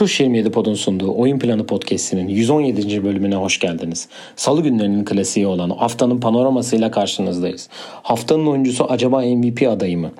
[0.00, 3.04] Tuş 27 Pod'un sunduğu Oyun Planı Podcast'inin 117.
[3.04, 4.08] bölümüne hoş geldiniz.
[4.36, 7.68] Salı günlerinin klasiği olan haftanın panoramasıyla karşınızdayız.
[8.02, 10.10] Haftanın oyuncusu acaba MVP adayı mı?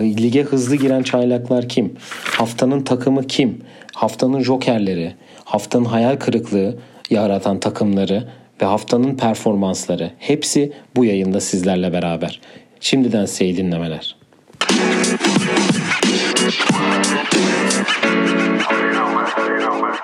[0.00, 1.94] Lige hızlı giren çaylaklar kim?
[2.24, 3.60] Haftanın takımı kim?
[3.94, 5.14] Haftanın jokerleri,
[5.44, 6.76] haftanın hayal kırıklığı
[7.10, 8.28] yaratan takımları
[8.62, 12.40] ve haftanın performansları hepsi bu yayında sizlerle beraber.
[12.80, 14.16] Şimdiden size dinlemeler.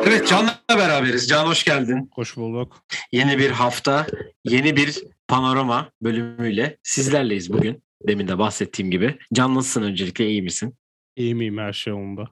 [0.00, 1.28] Evet Can'la beraberiz.
[1.28, 2.10] Can hoş geldin.
[2.14, 2.84] Hoş bulduk.
[3.12, 4.06] Yeni bir hafta,
[4.44, 7.82] yeni bir panorama bölümüyle sizlerleyiz bugün.
[8.08, 9.18] Demin de bahsettiğim gibi.
[9.32, 10.28] Can nasılsın öncelikle?
[10.28, 10.74] iyi misin?
[11.16, 12.28] İyi miyim her şey yolunda?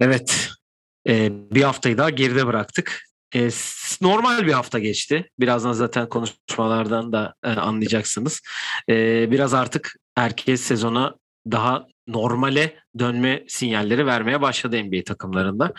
[0.00, 0.48] Evet.
[1.08, 3.02] Ee, bir haftayı daha geride bıraktık.
[3.34, 3.48] Ee,
[4.00, 5.30] normal bir hafta geçti.
[5.40, 8.42] Birazdan zaten konuşmalardan da e, anlayacaksınız.
[8.88, 11.14] Ee, biraz artık herkes sezona
[11.50, 15.72] daha normale dönme sinyalleri vermeye başladı NBA takımlarında.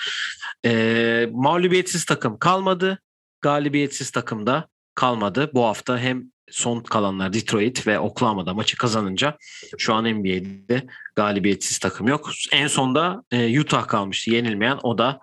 [0.66, 3.00] E, mağlubiyetsiz takım kalmadı.
[3.42, 5.52] Galibiyetsiz takım da kalmadı.
[5.54, 9.38] Bu hafta hem son kalanlar Detroit ve Oklahoma'da maçı kazanınca
[9.77, 12.30] şu an NBA'de galibiyetsiz takım yok.
[12.52, 14.80] En sonda e, Utah kalmıştı yenilmeyen.
[14.84, 15.20] O da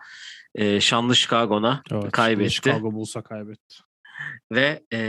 [0.54, 2.50] e, şanlı Chicago'na evet, kaybetti.
[2.50, 3.76] Chicago Bulls'a kaybetti.
[4.52, 5.00] Ve e,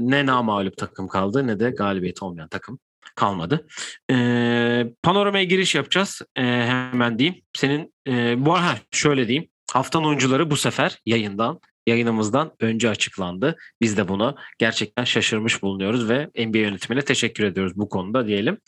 [0.00, 2.78] ne namağlup takım kaldı ne de galibiyet olmayan takım
[3.14, 3.66] kalmadı.
[4.10, 6.22] E, panoramaya giriş yapacağız.
[6.36, 7.42] E, hemen diyeyim.
[7.52, 9.48] Senin e, bu arada şöyle diyeyim.
[9.72, 13.56] Haftanın oyuncuları bu sefer yayından yayınımızdan önce açıklandı.
[13.80, 18.58] Biz de buna gerçekten şaşırmış bulunuyoruz ve NBA yönetimine teşekkür ediyoruz bu konuda diyelim.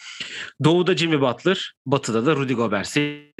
[0.64, 3.32] Doğu'da Jimmy Butler, Batı'da da Rudy Gobert'si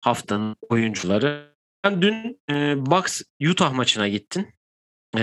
[0.00, 1.54] haftanın oyuncuları.
[1.84, 4.53] Ben dün e, Bucks Utah maçına gittin.
[5.16, 5.22] E,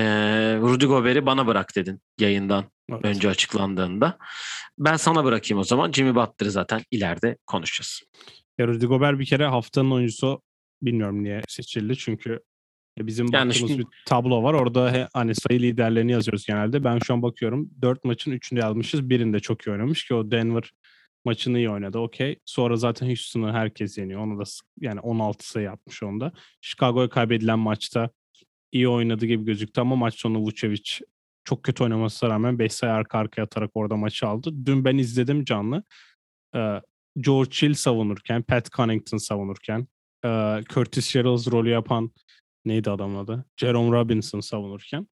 [0.62, 3.06] Rudy Gobert'i bana bırak dedin yayından evet.
[3.06, 4.18] önce açıklandığında.
[4.78, 5.92] Ben sana bırakayım o zaman.
[5.92, 8.02] Jimmy Butler'ı zaten ileride konuşacağız.
[8.58, 10.42] Ya Rudy Gobert bir kere haftanın oyuncusu
[10.82, 12.40] bilmiyorum niye seçildi çünkü
[13.00, 13.80] bizim yani baktığımız şimdi...
[13.80, 14.54] bir tablo var.
[14.54, 16.84] Orada hani sayı liderlerini yazıyoruz genelde.
[16.84, 17.70] Ben şu an bakıyorum.
[17.82, 19.10] Dört maçın üçünde yazmışız.
[19.10, 20.72] Birinde çok iyi oynamış ki o Denver
[21.26, 22.00] maçını iyi oynadı.
[22.00, 22.40] Okey.
[22.46, 24.22] Sonra zaten Houston'ı herkes yeniyor.
[24.22, 24.44] Onu da
[24.80, 26.32] yani 16 sayı atmış onda.
[26.62, 28.10] Chicago'ya kaybedilen maçta
[28.72, 31.00] iyi oynadı gibi gözüktü ama maç sonu Vucevic
[31.44, 34.52] çok kötü oynamasına rağmen 5 sayı arka arkaya atarak orada maçı aldı.
[34.66, 35.84] Dün ben izledim canlı.
[36.56, 36.82] Ee,
[37.20, 39.88] George Hill savunurken, Pat Connington savunurken,
[40.26, 42.12] e, Curtis Sherrills rolü yapan
[42.66, 43.46] neydi adamın adı?
[43.58, 45.08] Jerome Robinson savunurken.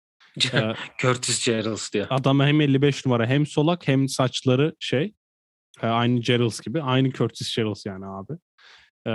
[0.53, 2.07] e, Curtis Sherrills diyor.
[2.11, 5.15] Adam hem 55 numara hem solak hem saçları şey
[5.83, 6.83] e, aynı Sherrills gibi.
[6.83, 8.33] Aynı Curtis Sherrills yani abi.
[9.09, 9.11] E,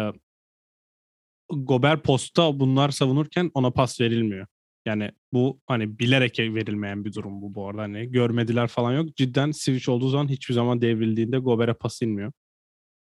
[1.51, 4.47] Gober posta bunlar savunurken ona pas verilmiyor.
[4.85, 7.81] Yani bu hani bilerek verilmeyen bir durum bu bu arada.
[7.81, 9.15] Hani görmediler falan yok.
[9.15, 12.31] Cidden switch olduğu zaman hiçbir zaman devrildiğinde Gober'e pas inmiyor.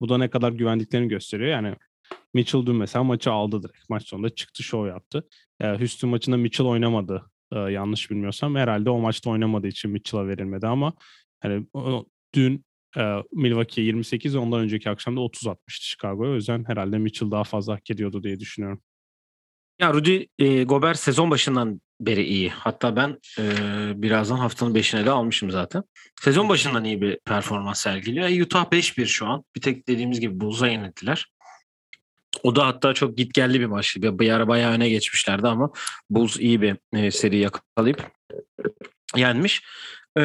[0.01, 1.49] Bu da ne kadar güvendiklerini gösteriyor.
[1.49, 1.75] Yani
[2.33, 3.89] Mitchell dün mesela maçı aldı direkt.
[3.89, 5.27] Maç sonunda çıktı show yaptı.
[5.59, 7.31] E, Houston maçında Mitchell oynamadı.
[7.51, 8.55] E, yanlış bilmiyorsam.
[8.55, 10.93] Herhalde o maçta oynamadığı için Mitchell'a verilmedi ama
[11.39, 12.65] hani o, dün
[13.33, 16.31] Milwaukee 28 ondan önceki akşamda 30 atmıştı Chicago'ya.
[16.31, 18.81] O yüzden herhalde Mitchell daha fazla hak ediyordu diye düşünüyorum.
[19.81, 22.49] Ya Rudy e, Gobert sezon başından beri iyi.
[22.49, 23.43] Hatta ben e,
[24.01, 25.83] birazdan haftanın 5'ine de almışım zaten.
[26.21, 28.29] Sezon başından iyi bir performans sergiliyor.
[28.29, 29.43] E, Utah 5-1 şu an.
[29.55, 31.31] Bir tek dediğimiz gibi Bulls'a yenildiler.
[32.43, 34.19] O da hatta çok gitgelli bir maçtı.
[34.19, 35.71] Bir ara bayağı öne geçmişlerdi ama
[36.09, 38.11] Bulls iyi bir e, seri yakalayıp
[39.15, 39.63] yenmiş.
[40.17, 40.21] E,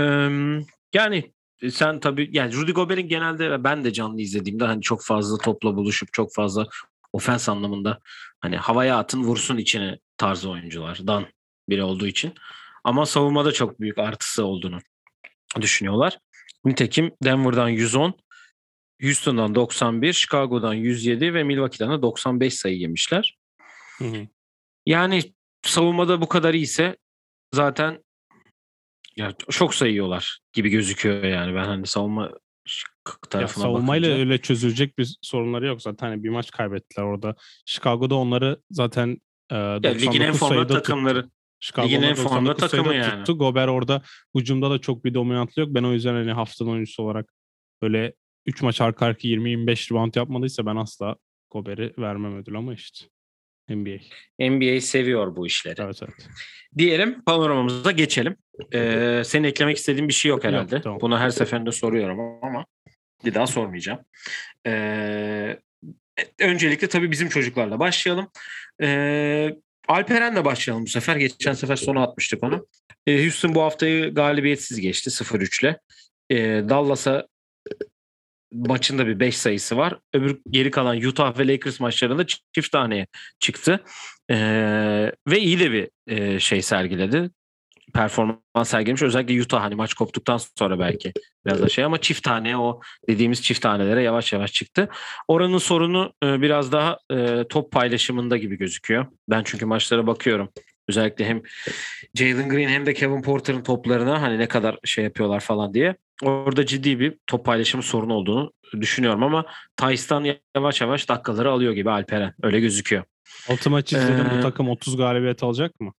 [0.95, 1.33] yani
[1.71, 6.13] sen tabii yani Rudy Gobert'in genelde ben de canlı izlediğimde hani çok fazla topla buluşup
[6.13, 6.67] çok fazla
[7.13, 7.99] ofens anlamında
[8.41, 11.27] hani havaya atın vursun içine tarzı oyunculardan
[11.69, 12.35] biri olduğu için.
[12.85, 14.79] Ama savunmada çok büyük artısı olduğunu
[15.61, 16.19] düşünüyorlar.
[16.65, 18.15] Nitekim Denver'dan 110,
[19.03, 23.39] Houston'dan 91, Chicago'dan 107 ve Milwaukee'den de 95 sayı yemişler.
[23.99, 24.27] Hı hı.
[24.87, 25.23] Yani
[25.63, 26.97] savunmada bu kadar iyiyse
[27.55, 28.05] zaten
[29.17, 32.31] ya çok sayıyorlar gibi gözüküyor yani ben hani savunma
[33.31, 34.21] tarafına ya savunmayla bakınca.
[34.21, 37.35] öyle çözülecek bir sorunları yok zaten hani bir maç kaybettiler orada.
[37.67, 39.19] Chicago'da onları zaten
[39.51, 41.31] e, ya, ligin en formda takımları.
[41.79, 43.19] Ligin en formda takımı yani.
[43.19, 43.39] Tuttu.
[43.39, 44.03] Gober orada
[44.35, 45.69] hücumda da çok bir dominantlı yok.
[45.75, 47.33] Ben o yüzden hani haftanın oyuncusu olarak
[47.83, 48.13] böyle
[48.47, 51.17] 3 maç arka arka 20-25 rebound yapmadıysa ben asla
[51.51, 53.07] Gober'i vermem ödül ama işte.
[53.69, 53.99] NBA.
[54.39, 55.83] NBA seviyor bu işleri.
[55.83, 56.29] Evet evet.
[56.79, 58.37] Diyelim panoramamıza geçelim.
[58.75, 60.75] Ee, senin eklemek istediğin bir şey yok herhalde.
[60.75, 61.01] Yok, tamam.
[61.01, 62.67] Bunu her seferinde soruyorum ama
[63.25, 63.99] bir daha sormayacağım.
[64.67, 65.59] Ee,
[66.39, 68.29] öncelikle tabii bizim çocuklarla başlayalım.
[68.83, 69.51] Ee,
[69.89, 71.17] Alperen'le başlayalım bu sefer.
[71.17, 72.67] Geçen sefer sona atmıştık onu.
[73.07, 75.79] Ee, Houston bu haftayı galibiyetsiz geçti 0-3'le.
[76.31, 76.37] Ee,
[76.69, 77.27] Dallas'a
[78.53, 79.99] maçında bir 5 sayısı var.
[80.15, 83.07] Öbür geri kalan Utah ve Lakers maçlarında çift taneye
[83.39, 83.81] çıktı.
[84.31, 87.31] Ee, ve iyi de bir e, şey sergiledi.
[87.95, 89.03] Performans sergilemiş.
[89.03, 91.13] Özellikle Utah hani maç koptuktan sonra belki
[91.47, 94.89] biraz da şey ama çift tane o dediğimiz çift tanelere yavaş yavaş çıktı.
[95.29, 99.07] Oranın sorunu e, biraz daha e, top paylaşımında gibi gözüküyor.
[99.31, 100.49] Ben çünkü maçlara bakıyorum.
[100.89, 101.43] Özellikle hem
[102.15, 105.97] Jalen Green hem de Kevin Porter'ın toplarına hani ne kadar şey yapıyorlar falan diye.
[106.23, 109.47] Orada ciddi bir top paylaşımı sorunu olduğunu düşünüyorum ama
[109.77, 110.27] Tyson
[110.57, 112.35] yavaş yavaş dakikaları alıyor gibi Alperen.
[112.43, 113.05] Öyle gözüküyor.
[113.49, 114.27] Altı maç izledim.
[114.27, 115.93] Ee, Bu takım 30 galibiyet alacak mı?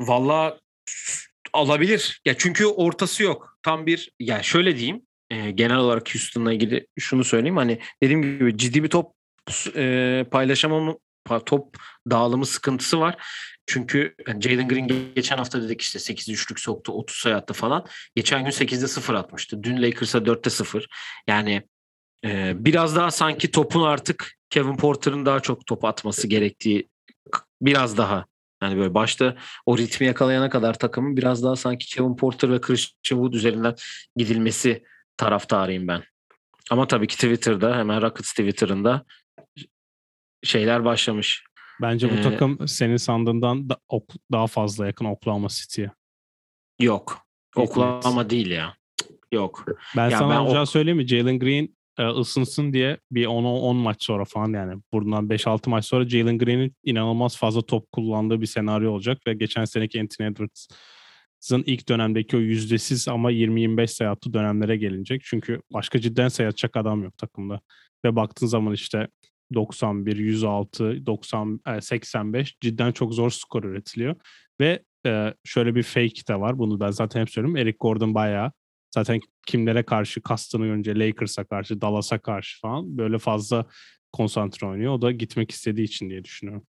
[0.00, 0.58] Valla
[1.52, 2.20] alabilir.
[2.24, 3.58] Ya çünkü ortası yok.
[3.62, 5.02] Tam bir ya şöyle diyeyim.
[5.30, 7.56] e, genel olarak Houston'la ilgili şunu söyleyeyim.
[7.56, 9.12] Hani dediğim gibi ciddi bir top
[9.76, 10.98] e, paylaşamam
[11.46, 11.76] top
[12.10, 13.16] dağılımı sıkıntısı var.
[13.66, 17.86] Çünkü yani Jalen Green geçen hafta dedik işte 8 üçlük soktu 30 sayı attı falan.
[18.16, 19.62] Geçen gün 8'de 0 atmıştı.
[19.62, 20.88] Dün Lakers'a 4'te 0.
[21.26, 21.62] Yani
[22.24, 26.88] e, biraz daha sanki topun artık Kevin Porter'ın daha çok top atması gerektiği
[27.62, 28.26] biraz daha
[28.62, 29.36] yani böyle başta
[29.66, 33.74] o ritmi yakalayana kadar takımın biraz daha sanki Kevin Porter ve Christian Wood üzerinden
[34.16, 34.84] gidilmesi
[35.16, 36.02] taraftarıyım ben.
[36.70, 39.04] Ama tabii ki Twitter'da hemen Rockets Twitter'ında
[40.44, 41.44] şeyler başlamış.
[41.82, 45.90] Bence bu Ee, takım senin sandığından da, ok- daha fazla yakın Oklahoma City'ye.
[46.80, 47.18] Yok.
[47.56, 48.76] Oklahoma değil ya.
[49.32, 49.64] Yok.
[49.96, 51.06] Ben Ya sana ben olacağı o- söyleyeyim mi?
[51.06, 55.84] Jalen Green e, ısınsın diye bir 10 10 maç sonra falan yani buradan 5-6 maç
[55.84, 61.62] sonra Jalen Green'in inanılmaz fazla top kullandığı bir senaryo olacak ve geçen seneki Anthony Edwards'ın
[61.66, 65.22] ilk dönemdeki o yüzdesiz ama 20-25 sayı attığı dönemlere gelinecek.
[65.24, 67.60] Çünkü başka cidden sayı atacak adam yok takımda.
[68.04, 69.08] Ve baktığın zaman işte
[69.54, 74.16] 91, 106, 90, e, 85 cidden çok zor skor üretiliyor.
[74.60, 76.58] Ve e, şöyle bir fake de var.
[76.58, 77.56] Bunu ben zaten hep söylüyorum.
[77.56, 78.52] Eric Gordon bayağı
[78.94, 83.66] zaten kimlere karşı kastını önce Lakers'a karşı, Dallas'a karşı falan böyle fazla
[84.12, 84.92] konsantre oynuyor.
[84.92, 86.66] O da gitmek istediği için diye düşünüyorum.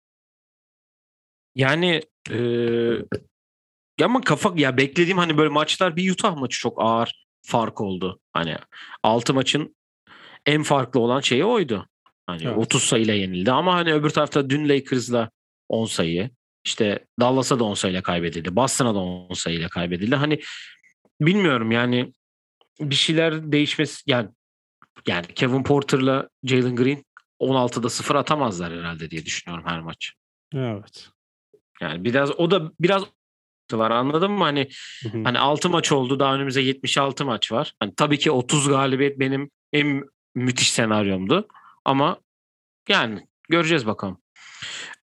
[1.55, 2.01] Yani
[2.31, 2.39] e,
[4.03, 8.19] ama kafa ya beklediğim hani böyle maçlar bir Utah maçı çok ağır fark oldu.
[8.33, 8.55] Hani
[9.03, 9.75] 6 maçın
[10.45, 11.87] en farklı olan şeyi oydu.
[12.29, 12.57] Hani Evet.
[12.57, 15.29] 30 sayıyla yenildi ama hani öbür tarafta dün Lakers'la
[15.69, 16.29] 10 sayı
[16.65, 18.55] işte Dallas'a da 10 sayıyla kaybedildi.
[18.55, 20.15] Boston'a da 10 sayıyla kaybedildi.
[20.15, 20.39] Hani
[21.21, 22.13] bilmiyorum yani
[22.79, 24.29] bir şeyler değişmesi yani
[25.07, 27.03] yani Kevin Porter'la Jalen Green
[27.41, 30.13] 16'da 0 atamazlar herhalde diye düşünüyorum her maç.
[30.55, 31.09] Evet.
[31.81, 33.03] Yani biraz o da biraz
[33.71, 34.43] var anladın mı?
[34.43, 34.67] Hani
[35.03, 35.23] Hı hı.
[35.23, 37.73] hani 6 maç oldu daha önümüzde 76 maç var.
[37.79, 40.03] Hani tabii ki 30 galibiyet benim en
[40.35, 41.47] müthiş senaryomdu.
[41.85, 42.19] Ama
[42.89, 44.21] yani göreceğiz bakalım.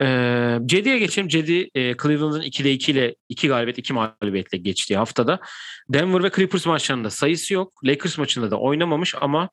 [0.02, 1.28] Ee, Cedi'ye geçelim.
[1.28, 5.40] Cedi e, Cleveland'ın 2'de 2 ile 2 galibiyet 2 mağlubiyetle geçtiği haftada.
[5.90, 7.86] Denver ve Clippers maçlarında sayısı yok.
[7.86, 9.50] Lakers maçında da oynamamış ama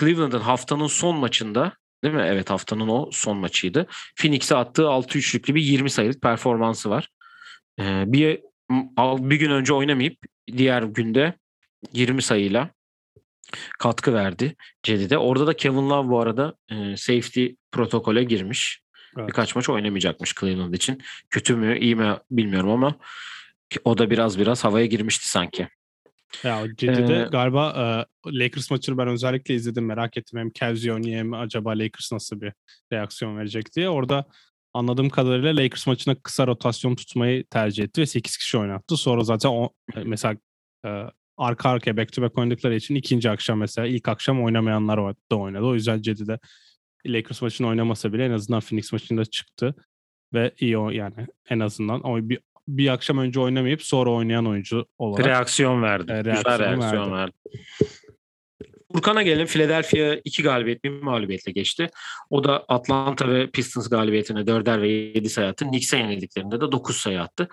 [0.00, 1.72] Cleveland'ın haftanın son maçında
[2.04, 2.24] değil mi?
[2.26, 3.86] Evet haftanın o son maçıydı.
[4.16, 7.08] Phoenix'e attığı 6 üçlüklü bir 20 sayılık performansı var.
[7.80, 8.40] Ee, bir
[9.00, 10.18] bir gün önce oynamayıp
[10.56, 11.34] diğer günde
[11.92, 12.70] 20 sayıyla
[13.78, 15.18] katkı verdi Cedi'de.
[15.18, 18.82] Orada da Kevin Love bu arada e, safety protokole girmiş.
[19.18, 19.28] Evet.
[19.28, 21.02] Birkaç maç oynamayacakmış Cleveland için.
[21.30, 22.94] Kötü mü iyi mi bilmiyorum ama
[23.84, 25.68] o da biraz biraz havaya girmişti sanki.
[26.44, 27.70] Ya Cedi'de Ee, galiba
[28.26, 29.86] e, Lakers maçını ben özellikle izledim.
[29.86, 32.52] Merak ettim hem Kevzi oynuyor hem acaba Lakers nasıl bir
[32.92, 33.88] reaksiyon verecek diye.
[33.88, 34.24] Orada
[34.74, 38.96] anladığım kadarıyla Lakers maçına kısa rotasyon tutmayı tercih etti ve 8 kişi oynattı.
[38.96, 40.36] Sonra zaten o, e, mesela
[40.86, 40.88] e,
[41.36, 45.36] arka arkaya back to back oynadıkları için ikinci akşam mesela ilk akşam oynamayanlar o- da
[45.36, 45.64] oynadı.
[45.64, 46.38] O yüzden Cedi'de
[47.06, 49.74] Lakers maçını oynamasa bile en azından Phoenix maçında çıktı
[50.34, 51.14] ve iyi o yani
[51.50, 56.12] en azından ama bir, bir akşam önce oynamayıp sonra oynayan oyuncu olarak Reaksiyon verdi.
[56.12, 57.32] E, Güzel reaksiyon reaksiyon verdi.
[58.92, 59.46] Furkan'a gelelim.
[59.46, 61.88] Philadelphia 2 galibiyet, bir mağlubiyetle geçti.
[62.30, 65.64] O da Atlanta ve Pistons galibiyetine 4'er ve 7 sayı attı.
[65.64, 67.48] Knicks'e yenildiklerinde de 9 sayı attı.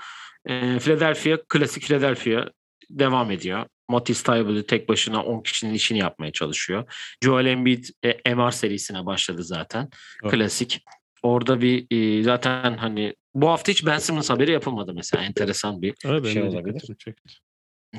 [0.46, 2.46] Ee, Philadelphia, klasik Philadelphia
[2.90, 3.66] devam ediyor.
[3.90, 6.94] Matisse Thybulle tek başına 10 kişinin işini yapmaya çalışıyor.
[7.24, 9.90] Joel Embiid e, MR serisine başladı zaten.
[10.24, 10.34] Evet.
[10.34, 10.86] Klasik.
[11.24, 15.24] Orada bir e, zaten hani bu hafta hiç Ben Simmons haberi yapılmadı mesela.
[15.24, 16.82] Enteresan bir Evet, şey olabilir.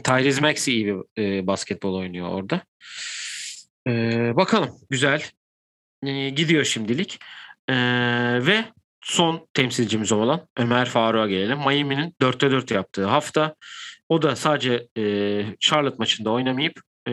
[0.04, 2.62] Tyrese Maxey iyi bir e, basketbol oynuyor orada.
[3.88, 3.92] E,
[4.37, 5.22] bakalım güzel
[6.02, 7.18] E, gidiyor şimdilik.
[7.68, 7.75] E,
[8.46, 8.64] ve
[9.00, 11.58] son temsilcimiz olan Ömer Faruk'a gelelim.
[11.58, 13.54] Miami'nin 4'te 4 yaptığı hafta.
[14.11, 15.02] O da sadece e,
[15.61, 17.12] Charlotte maçında oynamayıp e,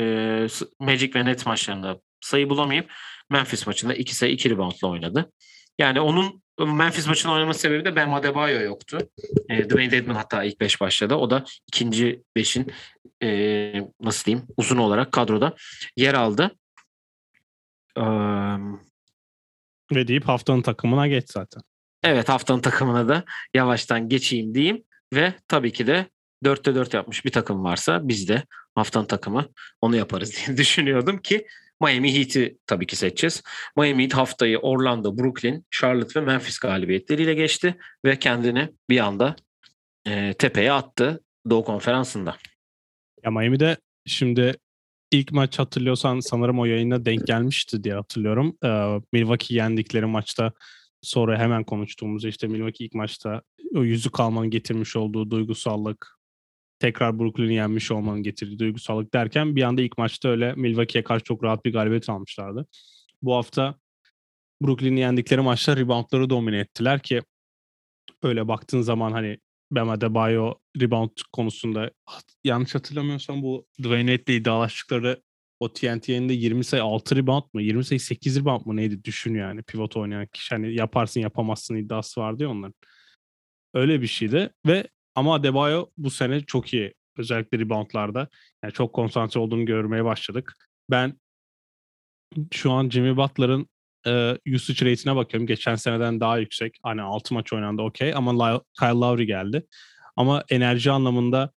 [0.80, 2.92] Magic ve Nets maçlarında sayı bulamayıp
[3.30, 5.32] Memphis maçında 2 sayı 2 reboundla oynadı.
[5.80, 8.98] Yani onun Memphis maçını oynaması sebebi de Ben Adebayo yoktu.
[9.50, 11.16] E, Dwayne Dedman hatta ilk 5 başladı.
[11.16, 12.72] O da ikinci 5'in
[13.24, 15.56] e, nasıl diyeyim uzun olarak kadroda
[15.98, 16.52] yer aldı.
[17.98, 18.02] Ee,
[19.96, 21.62] Ve deyip haftanın takımına geç zaten.
[22.04, 23.24] evet haftanın takımına da
[23.54, 26.06] yavaştan geçeyim diyeyim ve tabii ki de
[26.44, 28.44] 4'te 4 yapmış bir takım varsa biz de
[28.76, 29.46] haftanın takımı
[29.82, 31.48] onu yaparız diye düşünüyordum ki
[31.82, 33.44] Miami Heat'i tabii ki seçeceğiz.
[33.78, 39.36] Miami Heat haftayı Orlando, Brooklyn, Charlotte ve Memphis galibiyetleriyle geçti ve kendini bir anda
[40.08, 42.38] e, tepeye attı Doğu Konferansı'nda.
[43.24, 44.56] Ya Miami'de şimdi
[45.12, 48.58] ilk maç hatırlıyorsan sanırım o yayına denk gelmişti diye hatırlıyorum.
[48.66, 50.52] Ee, Milwaukee yendikleri maçta
[51.02, 53.42] sonra hemen konuştuğumuz işte Milwaukee ilk maçta
[53.76, 56.17] o yüzük almanın getirmiş olduğu duygusallık,
[56.80, 61.44] tekrar Brooklyn'i yenmiş olmanın getirdiği duygusallık derken bir anda ilk maçta öyle Milwaukee'ye karşı çok
[61.44, 62.66] rahat bir galibiyet almışlardı.
[63.22, 63.76] Bu hafta
[64.62, 67.22] Brooklyn'i yendikleri maçta reboundları domine ettiler ki
[68.24, 69.38] öyle baktığın zaman hani
[69.72, 71.92] Bam Adebayo rebound konusunda
[72.44, 75.22] yanlış hatırlamıyorsam bu Dwayne Wade'le iddialaştıkları
[75.60, 77.62] o TNT yayında 20 sayı 6 rebound mu?
[77.62, 79.04] 20 sayı 8 rebound mu neydi?
[79.04, 80.56] Düşün yani pivot oynayan kişi.
[80.56, 82.74] Hani yaparsın yapamazsın iddiası vardı ya onların.
[83.74, 86.94] Öyle bir şeydi ve ama Adebayo bu sene çok iyi.
[87.18, 88.28] Özellikle reboundlarda.
[88.64, 90.54] Yani çok konsantre olduğunu görmeye başladık.
[90.92, 91.20] Ben
[92.54, 93.68] şu an Jimmy Butler'ın
[94.08, 95.48] e, usage rate'ine bakıyorum.
[95.48, 96.80] Geçen seneden daha yüksek.
[96.84, 99.68] Hani 6 maç oynandı okey ama Kyle Lowry geldi.
[100.16, 101.52] Ama enerji anlamında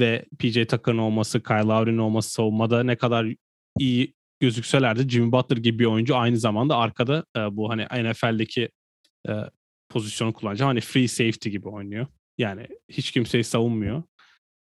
[0.00, 3.26] ve PJ Tucker'ın olması, Kyle Lowry'nin olması savunmada ne kadar
[3.78, 8.68] iyi gözükseler de Jimmy Butler gibi bir oyuncu aynı zamanda arkada e, bu hani NFL'deki
[9.28, 9.32] e,
[9.88, 10.68] pozisyonu kullanacağım.
[10.68, 12.06] Hani free safety gibi oynuyor.
[12.38, 14.02] Yani hiç kimseyi savunmuyor.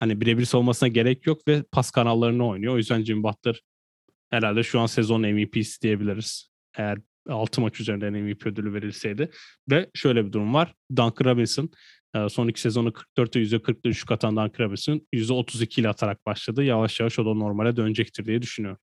[0.00, 2.74] Hani birebir savunmasına gerek yok ve pas kanallarını oynuyor.
[2.74, 3.60] O yüzden Jimmy Butler
[4.30, 6.50] herhalde şu an sezon MVP'si diyebiliriz.
[6.76, 6.98] Eğer
[7.28, 9.30] 6 maç üzerinden MVP ödülü verilseydi.
[9.70, 10.74] Ve şöyle bir durum var.
[10.96, 11.70] Duncan Robinson
[12.28, 16.64] son iki sezonu 44'te %40'da düşük atan Duncan Robinson %32 ile atarak başladı.
[16.64, 18.80] Yavaş yavaş o da normale dönecektir diye düşünüyorum.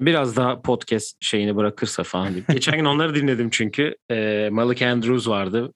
[0.00, 2.34] Biraz daha podcast şeyini bırakırsa falan.
[2.52, 3.96] Geçen gün onları dinledim çünkü.
[4.10, 5.72] E, Malik Andrews vardı.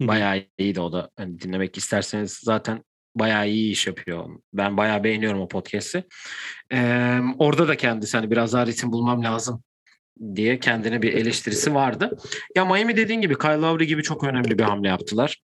[0.00, 1.10] Bayağı iyiydi o da.
[1.16, 2.84] Hani dinlemek isterseniz zaten
[3.14, 4.28] bayağı iyi iş yapıyor.
[4.52, 6.04] Ben bayağı beğeniyorum o podcast'i.
[6.72, 9.62] Ee, orada da kendisi hani biraz daha ritim bulmam lazım
[10.34, 12.18] diye kendine bir eleştirisi vardı.
[12.56, 15.42] Ya Miami dediğin gibi Kyle Lowry gibi çok önemli bir hamle yaptılar.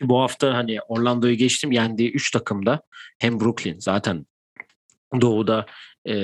[0.00, 2.82] Bu hafta hani Orlando'yu geçtim yendiği 3 takımda
[3.18, 4.26] hem Brooklyn zaten
[5.20, 5.66] doğuda
[6.08, 6.14] e,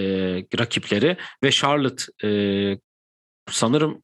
[0.59, 2.31] rakipleri ve Charlotte e,
[3.51, 4.03] sanırım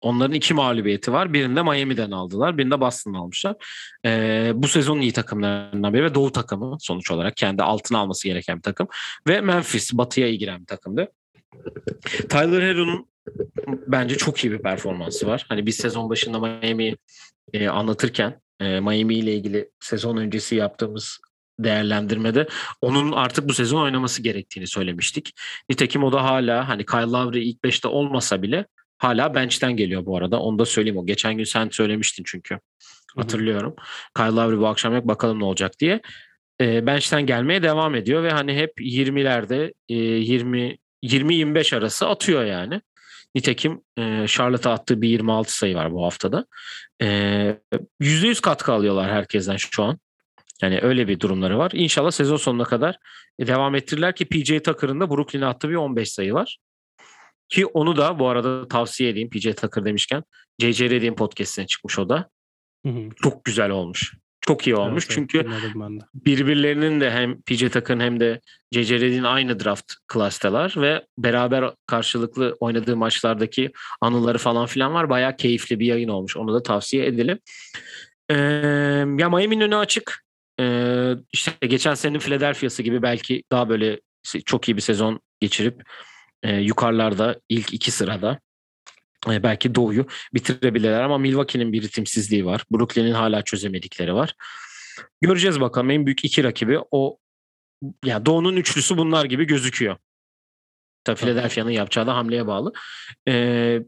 [0.00, 1.32] onların iki mağlubiyeti var.
[1.32, 2.58] Birinde Miami'den aldılar.
[2.58, 3.56] Birinde Boston'dan almışlar.
[4.04, 8.56] E, bu sezonun iyi takımlarından biri ve Doğu takımı sonuç olarak kendi altına alması gereken
[8.56, 8.88] bir takım.
[9.28, 11.08] Ve Memphis batıya iyi giren bir takımdı.
[12.28, 13.08] Tyler Hero'nun
[13.66, 15.46] bence çok iyi bir performansı var.
[15.48, 16.96] Hani biz sezon başında Miami
[17.52, 21.18] e, anlatırken e, Miami ile ilgili sezon öncesi yaptığımız
[21.58, 22.48] değerlendirmede
[22.80, 25.32] onun artık bu sezon oynaması gerektiğini söylemiştik.
[25.70, 28.66] Nitekim o da hala hani Kyle Lowry ilk 5'te olmasa bile
[28.98, 30.40] hala bench'ten geliyor bu arada.
[30.40, 31.06] Onu da söyleyeyim o.
[31.06, 32.58] Geçen gün sen söylemiştin çünkü.
[33.16, 33.74] Hatırlıyorum.
[33.78, 34.30] Hı hı.
[34.30, 36.00] Kyle Lowry bu akşam yok bakalım ne olacak diye.
[36.60, 42.80] E, bench'ten gelmeye devam ediyor ve hani hep 20'lerde e, 20 20-25 arası atıyor yani.
[43.34, 46.46] Nitekim e, Charlotte'a attığı bir 26 sayı var bu haftada.
[47.02, 47.06] E,
[48.00, 49.98] %100 katkı alıyorlar herkesten şu an.
[50.62, 51.70] Yani öyle bir durumları var.
[51.74, 52.98] İnşallah sezon sonuna kadar
[53.40, 56.58] devam ettirirler ki PJ Tucker'ın da Brooklyn'e attığı bir 15 sayı var.
[57.48, 60.24] Ki onu da bu arada tavsiye edeyim PJ Tucker demişken.
[60.58, 62.30] JJ Redick'in podcastine çıkmış o da.
[62.86, 63.08] Hı hı.
[63.22, 64.14] Çok güzel olmuş.
[64.40, 65.46] Çok iyi olmuş evet, çünkü
[66.14, 68.40] birbirlerinin de hem PJ Tucker'ın hem de
[68.72, 75.10] JJ Redick'in aynı draft klasteler ve beraber karşılıklı oynadığı maçlardaki anıları falan filan var.
[75.10, 76.36] Bayağı keyifli bir yayın olmuş.
[76.36, 77.38] Onu da tavsiye edelim.
[78.30, 78.34] Ee,
[79.18, 80.24] ya Miami'nin önü açık.
[80.60, 84.00] Ee, işte geçen senenin Philadelphia'sı gibi belki daha böyle
[84.44, 85.82] çok iyi bir sezon geçirip
[86.42, 88.40] e, yukarılarda ilk iki sırada
[89.30, 92.64] e, belki Doğu'yu bitirebilirler ama Milwaukee'nin bir ritimsizliği var.
[92.70, 94.34] Brooklyn'in hala çözemedikleri var.
[95.20, 97.18] Göreceğiz bakalım en büyük iki rakibi o
[98.04, 99.96] ya Doğu'nun üçlüsü bunlar gibi gözüküyor.
[101.04, 102.72] Tabii Philadelphia'nın yapacağı da hamleye bağlı.
[103.28, 103.78] E,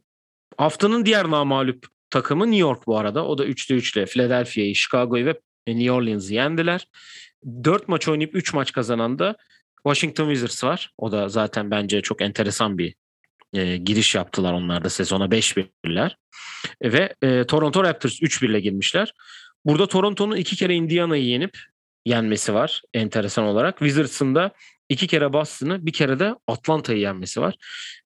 [0.57, 3.27] haftanın diğer namalup takımı New York bu arada.
[3.27, 5.35] O da 3'te 3 ile Philadelphia'yı, Chicago'yu ve
[5.67, 6.87] New Orleans'ı yendiler.
[7.65, 9.37] 4 maç oynayıp 3 maç kazanan da
[9.85, 10.91] Washington Wizards var.
[10.99, 12.95] O da zaten bence çok enteresan bir
[13.53, 16.17] e, giriş yaptılar onlar da sezona 5-1'ler.
[16.81, 19.13] E, ve e, Toronto Raptors 3-1 ile girmişler.
[19.65, 21.59] Burada Toronto'nun iki kere Indiana'yı yenip
[22.07, 23.79] yenmesi var enteresan olarak.
[23.79, 24.51] Wizards'ın da
[24.89, 27.55] iki kere Boston'ı bir kere de Atlanta'yı yenmesi var.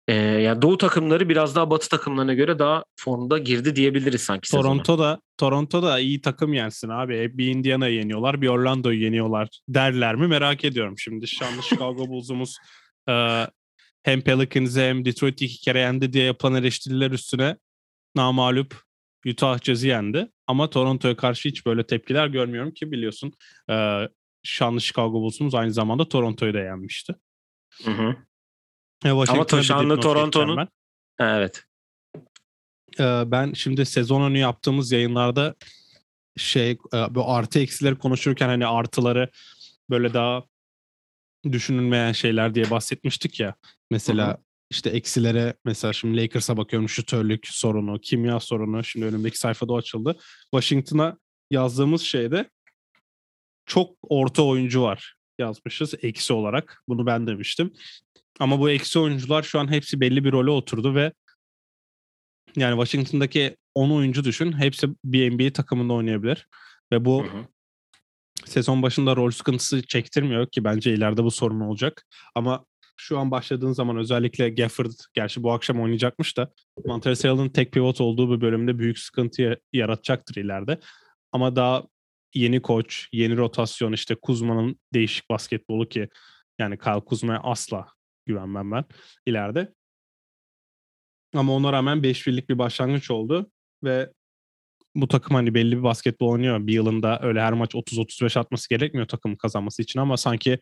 [0.09, 4.63] Ee, yani Doğu takımları biraz daha Batı takımlarına göre daha formda girdi diyebiliriz sanki sezona.
[4.63, 7.19] Toronto'da Toronto'da iyi takım yensin abi.
[7.19, 10.95] Hep bir Indiana'yı yeniyorlar, bir Orlando'yu yeniyorlar derler mi merak ediyorum.
[10.99, 12.57] Şimdi şanlı Chicago Bulls'umuz
[13.09, 13.47] e,
[14.03, 17.57] hem Pelicans'ı hem Detroit'i iki kere yendi diye yapılan eleştiriler üstüne
[18.17, 18.83] namalup
[19.27, 20.29] Utah Jazz'i yendi.
[20.47, 23.33] Ama Toronto'ya karşı hiç böyle tepkiler görmüyorum ki biliyorsun
[23.71, 24.09] e,
[24.43, 27.15] şanlı Chicago Bulls'umuz aynı zamanda Toronto'yu da yenmişti.
[27.85, 28.17] Hı hı.
[29.09, 30.69] Washington'a bir şanlı dipnot geçeceğim Toronto'nun-
[31.19, 31.65] evet.
[33.01, 35.55] Ee, ben şimdi sezon önü yaptığımız yayınlarda
[36.37, 39.31] şey e, bu artı eksileri konuşurken hani artıları
[39.91, 40.43] böyle daha
[41.53, 43.55] düşünülmeyen şeyler diye bahsetmiştik ya.
[43.91, 44.37] Mesela Hı hı.
[44.71, 50.17] işte eksilere mesela şimdi Lakers'a bakıyorum şutörlük sorunu, kimya sorunu şimdi önümdeki sayfada açıldı.
[50.51, 51.19] Washington'a
[51.51, 52.51] yazdığımız şeyde
[53.67, 56.83] çok orta oyuncu var yazmışız eksi olarak.
[56.89, 57.73] Bunu ben demiştim.
[58.41, 61.13] Ama bu eksi oyuncular şu an hepsi belli bir role oturdu ve
[62.57, 64.53] yani Washington'daki 10 oyuncu düşün.
[64.53, 66.49] Hepsi bir NBA takımında oynayabilir.
[66.93, 67.47] Ve bu Hı hı.
[68.45, 72.07] sezon başında rol sıkıntısı çektirmiyor ki bence ileride bu sorun olacak.
[72.35, 72.65] Ama
[72.97, 76.53] şu an başladığın zaman özellikle Gafford gerçi bu akşam oynayacakmış da
[76.85, 80.81] Montrezl tek pivot olduğu bir bölümde büyük sıkıntı ya- yaratacaktır ileride.
[81.33, 81.83] Ama daha
[82.35, 86.09] yeni koç, yeni rotasyon işte Kuzma'nın değişik basketbolu ki
[86.59, 87.87] yani Kyle Kuzma'ya asla
[88.27, 88.85] güvenmem ben
[89.27, 89.75] ileride.
[91.35, 93.51] Ama ona rağmen 5-1'lik bir başlangıç oldu
[93.85, 94.13] ve
[94.95, 96.67] bu takım hani belli bir basketbol oynuyor.
[96.67, 100.59] Bir yılında öyle her maç 30-35 atması gerekmiyor takımın kazanması için ama sanki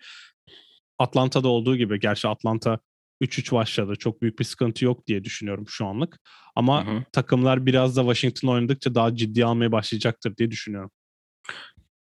[0.99, 2.79] Atlanta'da olduğu gibi gerçi Atlanta
[3.23, 3.97] 3-3 başladı.
[3.97, 6.19] Çok büyük bir sıkıntı yok diye düşünüyorum şu anlık.
[6.57, 7.05] Ama Hı hı.
[7.13, 10.91] takımlar biraz da Washington oynadıkça daha ciddi almaya başlayacaktır diye düşünüyorum.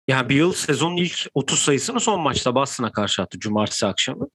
[0.08, 4.28] Yani Beal sezonun ilk 30 sayısını son maçta Boston'a karşı attı Cumartesi akşamı.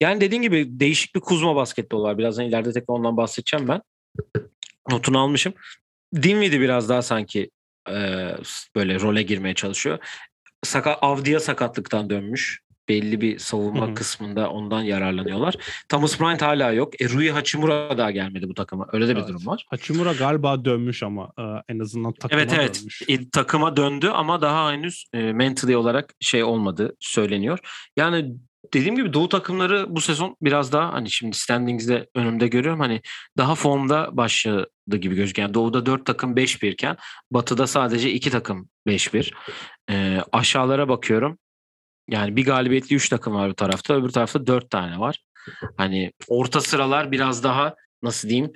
[0.00, 2.18] Yani dediğin gibi değişik bir Kuzma basketbol var.
[2.18, 3.82] Birazdan ileride tekrar ondan bahsedeceğim ben.
[4.90, 5.52] Notunu almışım.
[6.14, 7.50] Dinwiddie biraz daha sanki
[7.90, 7.94] e,
[8.76, 9.98] böyle role girmeye çalışıyor.
[10.64, 12.60] Saka, Avdiya sakatlıktan dönmüş.
[12.88, 15.54] Belli bir savunma kısmında ondan yararlanıyorlar.
[15.88, 17.00] Thomas Bryant hala yok.
[17.02, 18.86] E, Rui Hachimura daha gelmedi bu takıma.
[18.92, 19.28] Öyle de bir Evet.
[19.28, 19.66] durum var.
[19.70, 23.02] Hachimura galiba dönmüş ama e, en azından takıma Evet evet dönmüş.
[23.08, 27.58] E, takıma döndü ama daha henüz e, mentally olarak şey olmadı söyleniyor.
[27.96, 28.34] Yani
[28.74, 33.02] dediğim gibi Doğu takımları bu sezon biraz daha hani şimdi standings'de önümde görüyorum hani
[33.36, 35.48] daha formda başladı gibi gözüküyor.
[35.48, 36.96] Yani Doğu'da 4 takım 5-1 iken
[37.30, 39.32] Batı'da sadece 2 takım 5-1.
[39.90, 41.38] E, aşağılara bakıyorum.
[42.08, 45.22] Yani bir galibiyetli 3 takım var bu tarafta öbür tarafta 4 tane var.
[45.76, 48.52] Hani orta sıralar biraz daha nasıl diyeyim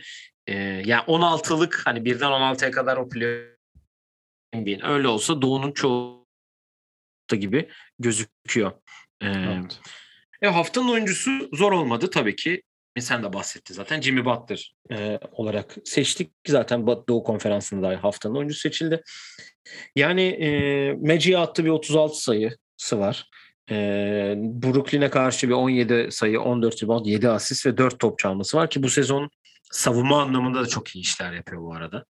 [0.47, 0.55] e,
[0.87, 3.53] yani 16'lık hani birden 16'ya kadar o play
[4.55, 6.23] NBA'in öyle olsa Doğu'nun çoğu
[7.31, 8.73] gibi gözüküyor.
[9.23, 9.81] Ee, Evet.
[10.43, 12.63] e, haftanın oyuncusu zor olmadı tabii ki.
[12.99, 16.33] Sen de bahsettin zaten Jimmy Butler e, olarak seçtik.
[16.47, 19.03] Zaten Doğu Konferansı'nda da haftanın oyuncusu seçildi.
[19.97, 23.31] Yani e, Magic'e attı bir 36 sayısı var.
[23.71, 23.75] E,
[24.37, 28.83] Brooklyn'e karşı bir 17 sayı, 14 rebound, 7 asist ve 4 top çalması var ki
[28.83, 29.31] bu sezon
[29.71, 32.05] savunma anlamında da çok iyi işler yapıyor bu arada.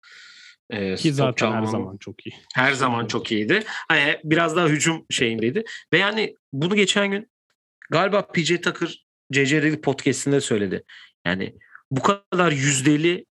[0.71, 2.35] E, Ki zaten her çalma- zaman çok iyi.
[2.55, 3.63] her zaman çok iyiydi.
[3.89, 5.65] Hani biraz daha hücum şeyindeydi.
[5.93, 7.31] Ve yani bunu geçen gün
[7.91, 10.85] galiba PJ Tucker CC Redick podcast'inde söyledi.
[11.27, 11.55] Yani
[11.91, 13.27] bu kadar yüzdeli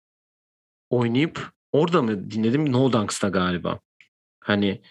[0.89, 2.71] oynayıp orada mı dinledim?
[2.71, 3.79] No Dunks'ta galiba.
[4.43, 4.81] Hani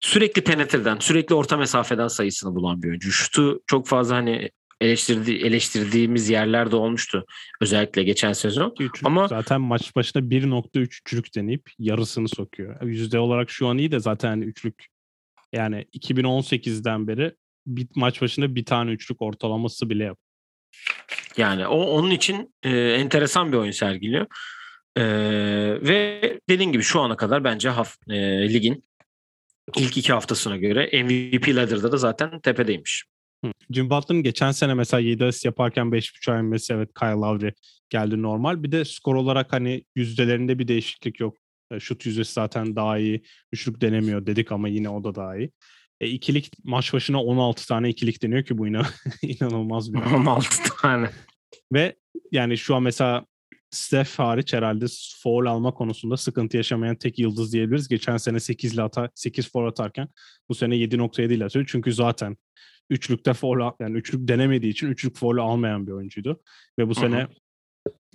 [0.00, 3.12] sürekli penetreden, sürekli orta mesafeden sayısını bulan bir oyuncu.
[3.12, 7.24] Şutu çok fazla hani eleştirdi, eleştirdiğimiz yerlerde olmuştu.
[7.60, 8.74] Özellikle geçen sezon.
[8.80, 12.82] Üçlük Ama- zaten maç başına 1.3 üçlük deneyip yarısını sokuyor.
[12.82, 14.86] Yüzde olarak şu an iyi de zaten üçlük
[15.52, 17.34] yani 2018'den beri
[17.66, 20.18] bir maç başına bir tane üçlük ortalaması bile yok.
[21.36, 24.26] Yani o onun için e, enteresan bir oyun sergiliyor.
[24.96, 25.04] E,
[25.82, 28.84] ve dediğin gibi şu ana kadar bence haf- e, ligin
[29.76, 33.04] ilk iki haftasına göre MVP ladder'da da zaten tepedeymiş.
[33.44, 33.52] Hı.
[33.70, 37.52] Jim Butler'ın geçen sene mesela 7 asist yaparken 5.5 yenmesi evet Kyle Lowry
[37.90, 38.62] geldi normal.
[38.62, 41.36] Bir de skor olarak hani yüzdelerinde bir değişiklik yok.
[41.70, 43.22] E, Şut yüzdesi zaten daha iyi.
[43.52, 45.50] Üçlük denemiyor dedik ama yine o da daha iyi.
[46.00, 48.86] E, ikilik maç başına 16 tane ikilik deniyor ki bu inan
[49.22, 49.98] inanılmaz bir.
[49.98, 51.10] 6 tane.
[51.72, 51.96] Ve
[52.32, 53.26] yani şu an mesela
[53.70, 54.86] Steph hariç herhalde
[55.22, 57.88] foul alma konusunda sıkıntı yaşamayan tek yıldız diyebiliriz.
[57.88, 60.08] Geçen sene 8 ile atar, 8 foul atarken
[60.48, 61.66] bu sene 7.7 ile atıyor.
[61.68, 62.36] Çünkü zaten
[62.90, 66.40] üçlükte foul yani üçlük denemediği için üçlük foul almayan bir oyuncuydu.
[66.78, 67.28] Ve bu Hı sene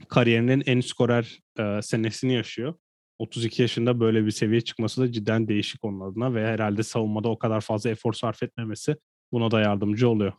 [0.07, 2.73] kariyerinin en skorer e, senesini yaşıyor.
[3.19, 7.37] 32 yaşında böyle bir seviye çıkması da cidden değişik onun adına ve herhalde savunmada o
[7.37, 8.95] kadar fazla efor sarf etmemesi
[9.31, 10.33] buna da yardımcı oluyor.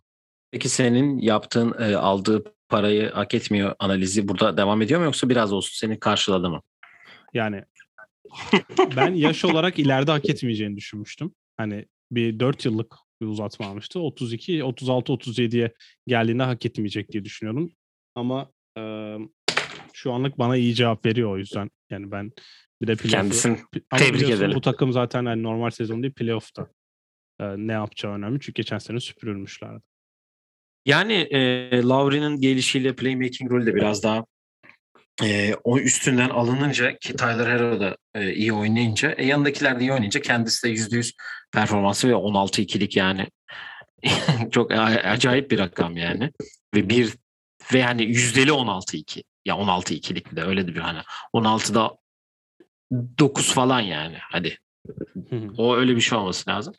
[0.50, 5.52] Peki senin yaptığın e, aldığı parayı hak etmiyor analizi burada devam ediyor mu yoksa biraz
[5.52, 6.62] olsun seni karşıladı mı?
[7.34, 7.64] Yani
[8.96, 11.34] ben yaş olarak ileride hak etmeyeceğini düşünmüştüm.
[11.56, 14.00] Hani bir 4 yıllık bir uzatma almıştı.
[14.00, 15.72] 32, 36, 37'ye
[16.06, 17.72] geldiğinde hak etmeyecek diye düşünüyorum.
[18.14, 19.16] Ama e,
[19.92, 21.70] şu anlık bana iyi cevap veriyor o yüzden.
[21.90, 22.32] Yani ben
[22.82, 23.08] bir de playoff'u...
[23.08, 23.58] Kendisini
[23.96, 24.54] tebrik edelim.
[24.54, 26.68] Bu takım zaten hani normal sezon değil playoff'ta.
[27.40, 28.40] e, ne yapacağı önemli.
[28.40, 29.82] Çünkü geçen sene süpürülmüşlerdi.
[30.86, 34.24] Yani e, Lowry'nin gelişiyle playmaking rolü de biraz daha
[35.22, 39.92] e, o üstünden alınınca ki Tyler Hero da e, iyi oynayınca e, yanındakiler de iyi
[39.92, 41.12] oynayınca kendisi de %100
[41.54, 43.26] performansı ve 16-2'lik yani
[44.50, 44.72] çok
[45.04, 46.30] acayip bir rakam yani
[46.74, 47.14] ve bir
[47.72, 51.00] ve yani yüzdeli 16-2 ya 16-2'lik bir de öyle de bir hani
[51.34, 51.96] 16'da
[52.92, 54.58] 9 falan yani hadi
[55.58, 56.74] o öyle bir şey olması lazım.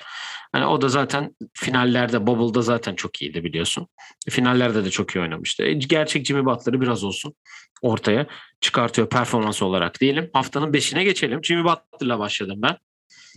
[0.51, 3.87] Hani o da zaten finallerde Bubble'da zaten çok iyiydi biliyorsun.
[4.29, 5.63] Finallerde de çok iyi oynamıştı.
[5.63, 7.33] E, Gerçek Jimmy Butler'ı biraz olsun
[7.81, 8.25] ortaya
[8.61, 10.29] çıkartıyor performans olarak diyelim.
[10.33, 11.43] Haftanın 5'ine geçelim.
[11.43, 12.77] Jimmy Butler'la başladım ben.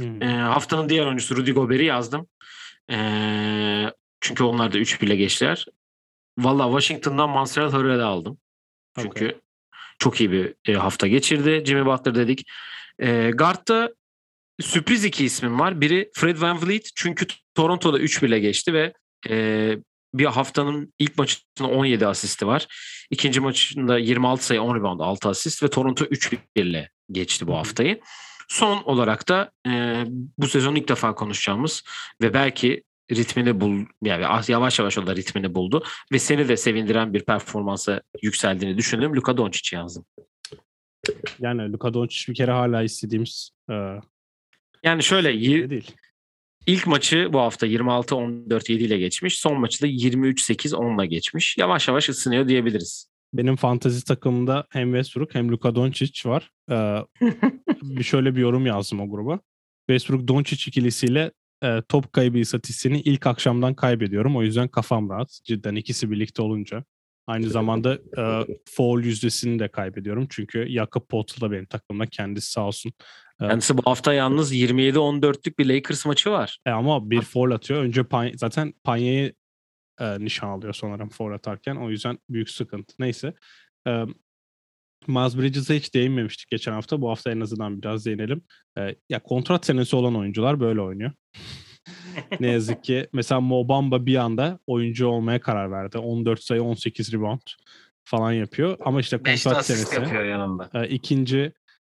[0.01, 2.29] E, haftanın diğer oyuncusu Rudy Gobert'i yazdım.
[2.91, 2.99] E,
[4.21, 5.67] çünkü onlar da 3 bile geçtiler.
[6.39, 8.39] Valla Washington'dan Montreal Harrell'i aldım.
[8.99, 9.41] Çünkü Okey.
[9.99, 11.63] çok iyi bir e, hafta geçirdi.
[11.67, 12.45] Jimmy Butler dedik.
[12.99, 13.95] E, Guard'da
[14.61, 15.81] sürpriz iki ismim var.
[15.81, 18.93] Biri Fred VanVleet çünkü Toronto'da 3 bile geçti ve
[19.29, 19.77] e,
[20.15, 22.67] bir haftanın ilk maçında 17 asisti var.
[23.11, 28.01] İkinci maçında 26 sayı 10 rebound 6 asist ve Toronto 3 ile geçti bu haftayı.
[28.49, 30.05] Son olarak da e,
[30.39, 31.83] bu sezon ilk defa konuşacağımız
[32.23, 32.83] ve belki
[33.13, 38.03] ritmini bul yani yavaş yavaş o da ritmini buldu ve seni de sevindiren bir performansa
[38.23, 39.17] yükseldiğini düşündüm.
[39.17, 40.05] Luka Doncic yazdım.
[41.39, 43.75] Yani Luka Doncic bir kere hala istediğimiz e,
[44.83, 45.91] Yani şöyle y- değil.
[46.67, 49.39] ilk maçı bu hafta 26-14-7 ile geçmiş.
[49.39, 51.59] Son maçı da 23-8-10 ile geçmiş.
[51.59, 53.08] Yavaş yavaş ısınıyor diyebiliriz.
[53.33, 56.51] Benim fantezi takımımda hem Westbrook hem Luka Doncic var.
[56.71, 56.99] Ee,
[57.83, 59.41] bir şöyle bir yorum yazdım o gruba.
[59.89, 61.31] Westbrook Doncic ikilisiyle
[61.65, 64.37] e, top kaybı istatistiğini ilk akşamdan kaybediyorum.
[64.37, 65.41] O yüzden kafam rahat.
[65.45, 66.85] Cidden ikisi birlikte olunca.
[67.27, 70.27] Aynı zamanda e, foul yüzdesini de kaybediyorum.
[70.31, 72.93] Çünkü Jakob Poeltl da benim takımda kendisi sağ olsun.
[73.41, 73.51] Evet.
[73.51, 76.59] Kendisi bu hafta yalnız 27-14'lük bir Lakers maçı var.
[76.67, 77.83] E, ama bir foul atıyor.
[77.83, 79.33] Önce Pan- zaten Panya'yı
[80.01, 81.77] e, nişan alıyor sanırım foul atarken.
[81.77, 82.95] O yüzden büyük sıkıntı.
[82.99, 83.35] Neyse.
[83.87, 84.05] E,
[85.07, 87.01] Miles Bridges'e hiç değinmemiştik geçen hafta.
[87.01, 88.43] Bu hafta en azından biraz değinelim.
[88.79, 91.13] E, ya kontrat senesi olan oyuncular böyle oynuyor.
[92.41, 95.99] ne yazık ki mesela Mo Bamba bir anda oyuncu olmaya karar verdi.
[95.99, 97.41] 14 sayı 18 rebound
[98.05, 98.77] falan yapıyor.
[98.85, 100.71] Ama işte 5 kontrat senesi yapıyor yanında.
[100.75, 101.53] e, ikinci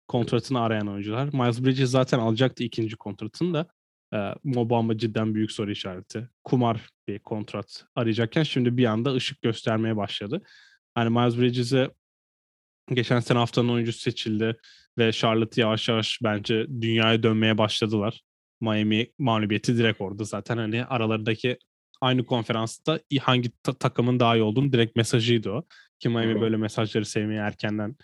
[0.08, 1.30] kontratını arayan oyuncular.
[1.34, 3.68] Miles Bridges zaten alacaktı ikinci kontratını da.
[4.14, 6.30] E, Mo Bamba cidden büyük soru işareti.
[6.44, 10.42] Kumar bir kontrat arayacakken şimdi bir anda ışık göstermeye başladı.
[10.96, 11.92] Hani Miles Bridges'e
[12.94, 14.58] geçen sene haftanın oyuncusu seçildi
[14.98, 18.22] ve Charlotte yavaş yavaş bence dünyaya dönmeye başladılar.
[18.62, 21.58] Miami mağlubiyeti direkt orada zaten hani aralarındaki
[22.02, 25.64] aynı konferansta hangi ta- takımın daha iyi olduğunu direkt mesajıydı o.
[26.00, 27.96] Ki Miami böyle mesajları sevmeyi erkenden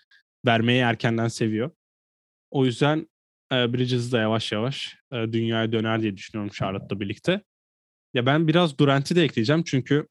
[0.46, 1.72] vermeyi erkenden seviyor.
[2.52, 3.08] O yüzden
[3.52, 7.42] Bridges de yavaş yavaş dünyaya döner diye düşünüyorum Charlotte'la birlikte.
[8.14, 10.08] Ya ben biraz Durant'i de ekleyeceğim çünkü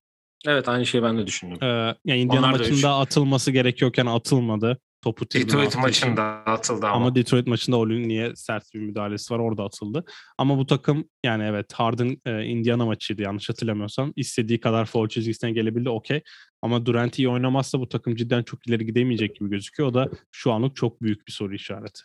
[0.47, 1.59] Evet aynı şeyi ben de düşündüm.
[1.63, 1.67] e,
[2.05, 4.79] ya Indiana Onlar maçında atılması gerekiyorken atılmadı.
[5.03, 6.95] Topu Detroit maçında atıldı ama.
[6.97, 10.05] Ama Detroit maçında Olin niye sert bir müdahalesi var orada atıldı.
[10.39, 14.13] Ama bu takım yani evet Harden e, Indiana maçıydı yanlış hatırlamıyorsam.
[14.17, 16.23] istediği kadar foul çizgisine gelebildi okey.
[16.63, 19.89] Ama Durant iyi oynamazsa bu takım cidden çok ileri gidemeyecek gibi gözüküyor.
[19.89, 22.01] O da şu anlık çok büyük bir soru işareti.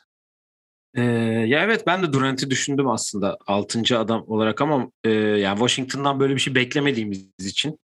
[0.96, 1.02] Ee,
[1.48, 4.00] ya evet ben de Durant'i düşündüm aslında 6.
[4.00, 7.80] adam olarak ama e, yani Washington'dan böyle bir şey beklemediğimiz için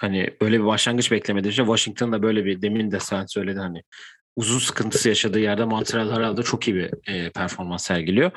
[0.00, 3.82] hani böyle bir başlangıç beklemediğimiz için Washington'da böyle bir demin de sen söyledin hani
[4.36, 8.30] uzun sıkıntısı yaşadığı yerde Montreal herhalde çok iyi bir e, performans sergiliyor.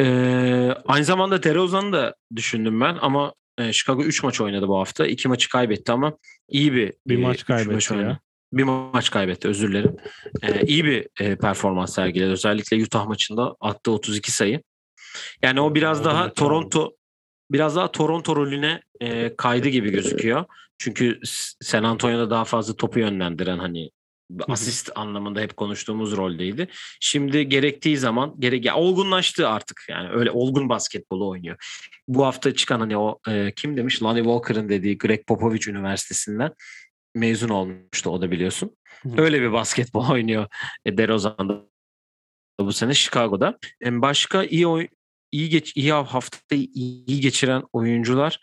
[0.00, 5.06] Ee, aynı zamanda DeRozan'ı da düşündüm ben ama e, Chicago 3 maç oynadı bu hafta.
[5.06, 7.98] 2 maçı kaybetti ama iyi bir Bir e, maç kaybetti ya.
[8.00, 8.18] oynadı.
[8.52, 9.96] Bir maç kaybetti özür dilerim.
[10.42, 12.30] Ee, iyi bir e, performans sergiledi.
[12.30, 14.62] Özellikle Utah maçında attığı 32 sayı.
[15.42, 16.92] Yani o biraz daha Toronto
[17.50, 20.44] biraz daha Toronto rolüne e, kaydı gibi gözüküyor.
[20.78, 21.20] Çünkü
[21.62, 23.90] San Antonio'da daha fazla topu yönlendiren hani
[24.48, 26.68] asist anlamında hep konuştuğumuz roldeydi.
[27.00, 31.56] Şimdi gerektiği zaman gerek ya olgunlaştı artık yani öyle olgun basketbolu oynuyor.
[32.08, 36.52] Bu hafta çıkan hani o e, kim demiş Lonnie Walker'ın dediği Greg Popovich Üniversitesi'nden
[37.18, 38.76] mezun olmuştu o da biliyorsun.
[39.02, 39.22] Hı.
[39.22, 40.46] Öyle bir basketbol oynuyor
[40.84, 41.64] e, DeRozan'da
[42.60, 43.58] bu sene Chicago'da.
[43.84, 44.88] E, Başka iyi oy
[45.32, 48.40] iyi geç iyi haftayı iyi geçiren oyuncular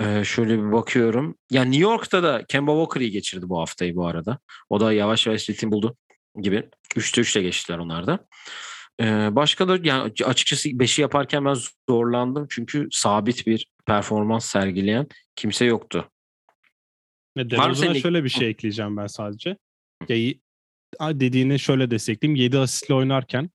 [0.00, 1.38] Ee, şöyle bir bakıyorum.
[1.50, 4.38] Ya New York'ta da Kemba Walker iyi geçirdi bu haftayı bu arada.
[4.70, 5.96] O da yavaş yavaş ritim buldu
[6.40, 6.68] gibi.
[6.96, 8.26] 3'te 3'le geçtiler onlar da.
[9.00, 11.56] Ee, başka da yani açıkçası 5'i yaparken ben
[11.90, 12.46] zorlandım.
[12.50, 16.10] Çünkü sabit bir performans sergileyen kimse yoktu.
[17.36, 19.56] Ve DeRozan'a şöyle bir şey ekleyeceğim ben sadece.
[21.00, 22.42] Ya, dediğini şöyle destekleyeyim.
[22.42, 23.50] 7 asistle oynarken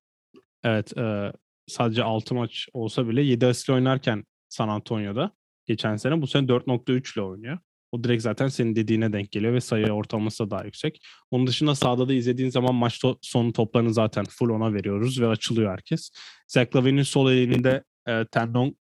[0.63, 1.33] evet e,
[1.67, 5.31] sadece 6 maç olsa bile 7 asistle oynarken San Antonio'da
[5.65, 7.57] geçen sene bu sene 4.3 ile oynuyor.
[7.91, 11.01] O direkt zaten senin dediğine denk geliyor ve sayı ortalaması da daha yüksek.
[11.31, 15.27] Onun dışında sahada da izlediğin zaman maç to- sonu toplarını zaten full ona veriyoruz ve
[15.27, 16.11] açılıyor herkes.
[16.47, 18.75] Zach Lavin'in sol elinde e, tendon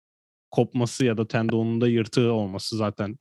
[0.51, 3.17] kopması ya da tendonunda yırtığı olması zaten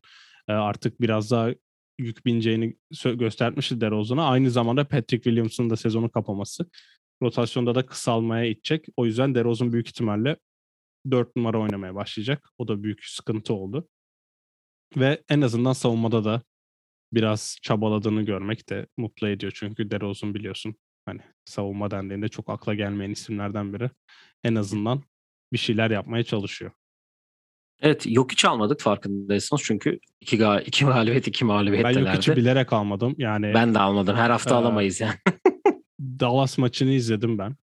[0.52, 1.50] artık biraz daha
[1.98, 4.28] yük bineceğini göstermişti DeRozan'a.
[4.28, 6.66] Aynı zamanda Patrick Williams'ın da sezonu kapaması
[7.22, 8.86] rotasyonda da kısalmaya itecek.
[8.96, 10.36] O yüzden DeRozan büyük ihtimalle
[11.10, 12.50] 4 numara oynamaya başlayacak.
[12.58, 13.88] O da büyük sıkıntı oldu.
[14.96, 16.42] Ve en azından savunmada da
[17.12, 19.52] biraz çabaladığını görmek de mutlu ediyor.
[19.54, 20.76] Çünkü DeRozan biliyorsun
[21.06, 23.90] hani savunma dendiğinde çok akla gelmeyen isimlerden biri.
[24.44, 25.02] En azından
[25.52, 26.72] bir şeyler yapmaya çalışıyor.
[27.80, 32.06] Evet yok hiç almadık farkındaysanız çünkü iki, ga iki galibiyet iki mağlubiyettelerdi.
[32.06, 33.14] Ben yok hiç bilerek almadım.
[33.18, 34.16] Yani Ben de almadım.
[34.16, 35.14] Her hafta e, alamayız yani.
[36.00, 37.56] Dallas maçını izledim ben.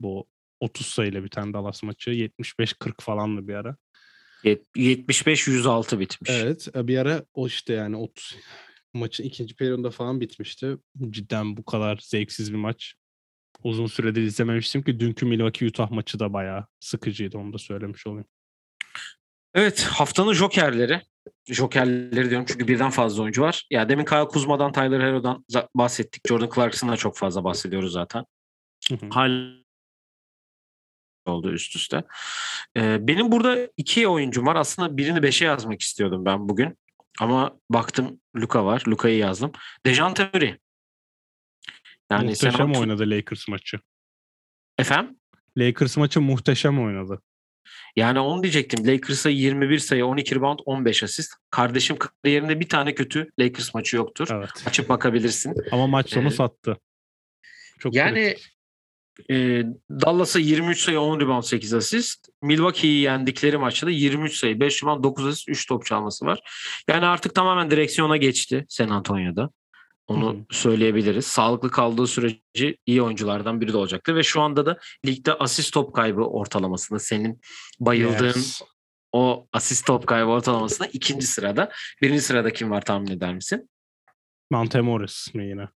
[0.00, 0.26] Bu
[0.60, 2.10] 30 sayıyla biten Dallas maçı.
[2.10, 3.76] 75-40 falandı bir ara.
[4.44, 6.30] 75-106 bitmiş.
[6.30, 8.36] Evet bir ara o işte yani 30
[8.94, 10.76] maçın ikinci periyonda falan bitmişti.
[11.10, 12.94] Cidden bu kadar zevksiz bir maç.
[13.64, 18.26] Uzun süredir izlememiştim ki dünkü Milwaukee Utah maçı da bayağı sıkıcıydı onu da söylemiş olayım.
[19.58, 21.02] Evet haftanın jokerleri.
[21.46, 23.66] Jokerleri diyorum çünkü birden fazla oyuncu var.
[23.70, 25.44] Ya demin Kyle Kuzma'dan, Tyler Hero'dan
[25.74, 26.28] bahsettik.
[26.28, 28.24] Jordan Clarkson'dan çok fazla bahsediyoruz zaten.
[29.10, 29.52] Hal
[31.26, 32.02] oldu üst üste.
[32.76, 34.56] Ee, benim burada iki oyuncum var.
[34.56, 36.78] Aslında birini beşe yazmak istiyordum ben bugün.
[37.20, 38.82] Ama baktım Luka var.
[38.88, 39.52] Luka'yı yazdım.
[39.86, 40.58] Dejante Murray.
[42.10, 42.80] Yani muhteşem sen...
[42.80, 43.80] oynadı Lakers maçı.
[44.78, 45.18] Efendim?
[45.56, 47.22] Lakers maçı muhteşem oynadı.
[47.96, 48.86] Yani onu diyecektim.
[48.86, 51.32] Lakers'a 21 sayı, 12 rebound, 15 asist.
[51.50, 54.28] Kardeşim kariyerinde bir tane kötü Lakers maçı yoktur.
[54.32, 54.50] Evet.
[54.66, 55.54] Açıp bakabilirsin.
[55.72, 56.76] Ama maç sonu ee, sattı.
[57.78, 58.36] Çok yani
[59.30, 62.28] e, Dallas'a 23 sayı, 10 rebound, 8 asist.
[62.42, 66.40] Milwaukee'yi yendikleri maçta da 23 sayı, 5 rebound, 9 asist, 3 top çalması var.
[66.88, 69.50] Yani artık tamamen direksiyona geçti San Antonio'da.
[70.08, 70.44] Onu Hı-hı.
[70.50, 71.26] söyleyebiliriz.
[71.26, 75.94] Sağlıklı kaldığı sürece iyi oyunculardan biri de olacaktır ve şu anda da ligde asist top
[75.94, 77.40] kaybı ortalamasında senin
[77.80, 78.62] bayıldığın yes.
[79.12, 81.72] o asist top kaybı ortalamasında ikinci sırada.
[82.02, 83.70] Birinci sırada kim var tahmin eder misin?
[84.50, 85.68] Monte Morris mi yine?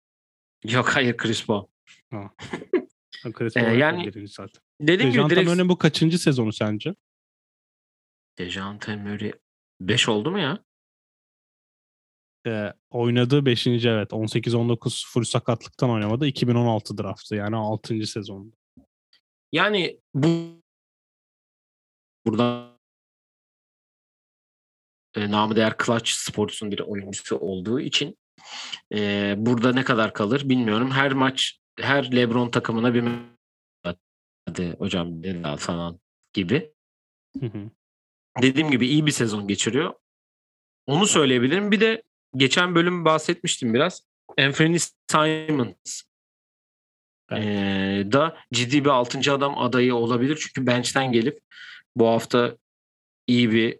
[0.63, 1.67] Yok hayır Chris Paul.
[3.33, 4.61] Chris Paul ee, yani zaten.
[4.81, 5.69] Dediğim gibi direkt...
[5.69, 6.95] bu kaçıncı sezonu sence?
[8.37, 9.33] Dejante Murray
[9.81, 10.63] 5 oldu mu ya?
[12.47, 13.67] E, oynadığı 5.
[13.67, 16.27] evet 18-19 full sakatlıktan oynamadı.
[16.27, 18.07] 2016 draftı yani 6.
[18.07, 18.55] sezonda.
[19.51, 20.61] Yani bu
[22.25, 22.71] burada
[25.15, 28.17] e, namı değer Clutch Sports'un bir oyuncusu olduğu için
[28.93, 30.91] e, burada ne kadar kalır bilmiyorum.
[30.91, 33.03] Her maç her LeBron takımına bir
[34.45, 35.99] hadi hocam bir falan
[36.33, 36.73] gibi.
[37.39, 37.69] Hı hı.
[38.41, 39.93] Dediğim gibi iyi bir sezon geçiriyor.
[40.87, 41.71] Onu söyleyebilirim.
[41.71, 42.03] Bir de
[42.35, 44.01] geçen bölüm bahsetmiştim biraz.
[44.39, 46.03] Anthony Simons
[47.31, 47.43] evet.
[47.43, 49.33] ee, da ciddi bir 6.
[49.33, 50.39] adam adayı olabilir.
[50.41, 51.39] Çünkü bench'ten gelip
[51.95, 52.57] bu hafta
[53.27, 53.79] iyi bir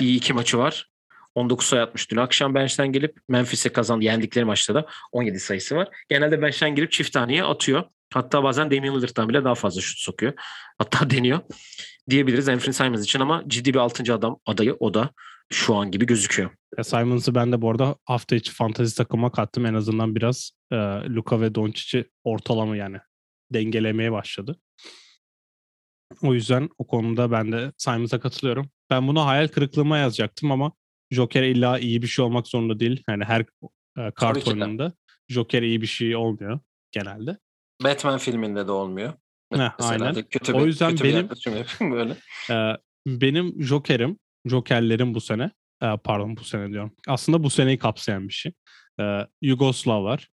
[0.00, 0.90] iyi iki maçı var.
[1.34, 4.04] 19 sayı atmış dün akşam bench'ten gelip Memphis'e kazandı.
[4.04, 5.88] Yendikleri maçta da 17 sayısı var.
[6.08, 7.84] Genelde bench'ten gelip çift taneye atıyor.
[8.12, 10.32] Hatta bazen Damian Lillard'dan bile daha fazla şut sokuyor.
[10.78, 11.40] Hatta deniyor
[12.10, 14.14] diyebiliriz Anthony Simons için ama ciddi bir 6.
[14.14, 15.10] adam adayı o da
[15.52, 16.50] şu an gibi gözüküyor.
[16.78, 19.66] Ya Simons'ı ben de bu arada hafta içi fantazi takıma kattım.
[19.66, 20.76] En azından biraz e,
[21.08, 22.98] Luka ve Doncic'i ortalama yani
[23.52, 24.60] dengelemeye başladı.
[26.22, 28.70] O yüzden o konuda ben de Simons'a katılıyorum.
[28.90, 30.72] Ben bunu hayal kırıklığıma yazacaktım ama
[31.10, 33.02] Joker illa iyi bir şey olmak zorunda değil.
[33.08, 33.40] Yani her
[33.98, 34.92] e, kart oyununda
[35.28, 36.60] Joker iyi bir şey olmuyor
[36.92, 37.38] genelde.
[37.84, 39.12] Batman filminde de olmuyor.
[39.52, 40.14] Heh, aynen.
[40.14, 42.16] Kötü bir, o yüzden kötü benim böyle.
[42.50, 42.76] E,
[43.06, 45.50] benim Joker'im, Joker'lerim bu sene
[45.82, 46.92] e, pardon bu sene diyorum.
[47.08, 48.52] Aslında bu seneyi kapsayan bir şey.
[49.00, 50.28] E, Yugoslavlar.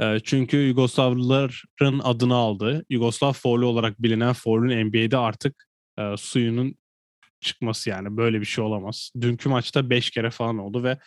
[0.00, 2.84] E, çünkü Yugoslavların adını aldı.
[2.90, 5.68] Yugoslav foul'ü olarak bilinen foul'ün NBA'de artık
[5.98, 6.74] e, suyunun
[7.40, 9.12] çıkması yani böyle bir şey olamaz.
[9.20, 10.98] Dünkü maçta 5 kere falan oldu ve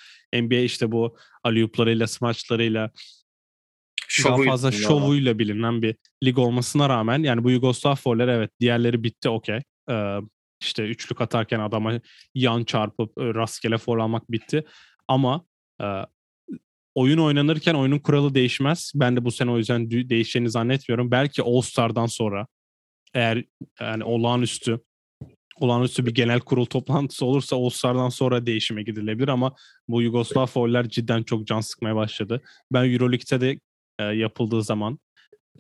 [0.42, 2.92] NBA işte bu aliyuplarıyla, smaçlarıyla
[4.26, 9.30] daha fazla şovuyla bilinen bir lig olmasına rağmen yani bu Yugoslav foller evet diğerleri bitti
[9.30, 9.60] okey.
[9.90, 10.18] Ee,
[10.62, 12.00] işte üçlük atarken adama
[12.36, 14.64] yan çarpıp e, rastgele foul almak bitti.
[15.08, 15.46] Ama
[15.82, 15.86] e,
[16.96, 18.92] oyun oynanırken oyunun kuralı değişmez.
[18.96, 21.12] Ben de bu sene o yüzden değişeceğini zannetmiyorum.
[21.12, 22.48] Belki All-Star'dan sonra
[23.14, 23.44] eğer
[23.80, 24.80] yani olağanüstü
[25.60, 29.56] olağanüstü bir genel kurul toplantısı olursa All-Star'dan sonra değişime gidilebilir ama
[29.88, 32.42] bu Yugoslav fauller cidden çok can sıkmaya başladı.
[32.72, 33.60] Ben Euroleague'de de
[34.00, 35.00] e, yapıldığı zaman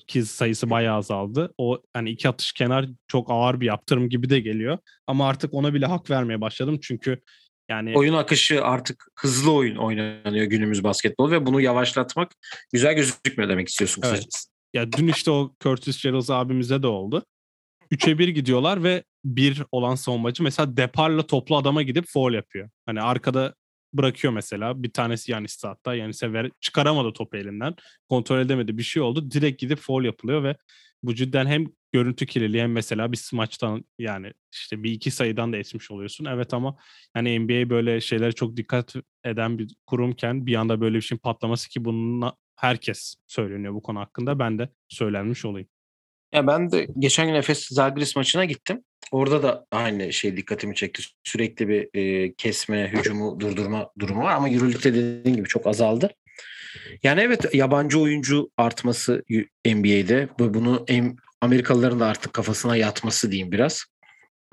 [0.07, 1.53] ki sayısı bayağı azaldı.
[1.57, 4.77] O hani iki atış kenar çok ağır bir yaptırım gibi de geliyor.
[5.07, 7.21] Ama artık ona bile hak vermeye başladım çünkü
[7.69, 12.31] yani Oyun akışı artık hızlı oyun oynanıyor günümüz basketbol ve bunu yavaşlatmak
[12.73, 14.13] güzel gözükmüyor demek istiyorsun Evet.
[14.13, 14.49] kısacası.
[14.73, 17.25] ya dün işte o Curtis Charles abimize de oldu.
[17.91, 22.69] 3'e 1 gidiyorlar ve bir olan savunmacı mesela deparla toplu adama gidip foul yapıyor.
[22.85, 23.55] Hani arkada
[23.93, 24.83] bırakıyor mesela.
[24.83, 25.95] Bir tanesi Yanis'te hatta.
[25.95, 27.75] Yanis'e ver, çıkaramadı topu elinden.
[28.09, 28.77] Kontrol edemedi.
[28.77, 29.31] Bir şey oldu.
[29.31, 30.55] Direkt gidip foul yapılıyor ve
[31.03, 35.57] bu cidden hem görüntü kirliliği hem mesela bir smaçtan yani işte bir iki sayıdan da
[35.57, 36.25] etmiş oluyorsun.
[36.25, 36.77] Evet ama
[37.15, 41.69] yani NBA böyle şeylere çok dikkat eden bir kurumken bir anda böyle bir şeyin patlaması
[41.69, 44.39] ki bununla herkes söyleniyor bu konu hakkında.
[44.39, 45.67] Ben de söylenmiş olayım.
[46.33, 48.83] Ya ben de geçen gün Efes Zalgiris maçına gittim.
[49.11, 51.03] Orada da aynı şey dikkatimi çekti.
[51.23, 56.09] Sürekli bir e, kesme, hücumu durdurma durumu var ama Euroleague'de dediğin gibi çok azaldı.
[57.03, 59.23] Yani evet yabancı oyuncu artması
[59.65, 60.85] NBA'de ve bunu
[61.41, 63.85] Amerikalıların da artık kafasına yatması diyeyim biraz.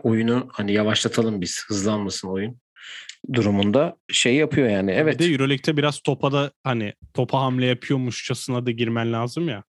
[0.02, 2.60] Oyunu hani yavaşlatalım biz, hızlanmasın oyun
[3.32, 4.90] durumunda şey yapıyor yani.
[4.90, 5.20] Evet.
[5.20, 9.64] Bir de Euroleague'de biraz topa da hani topa hamle yapıyormuşçasına da girmen lazım ya.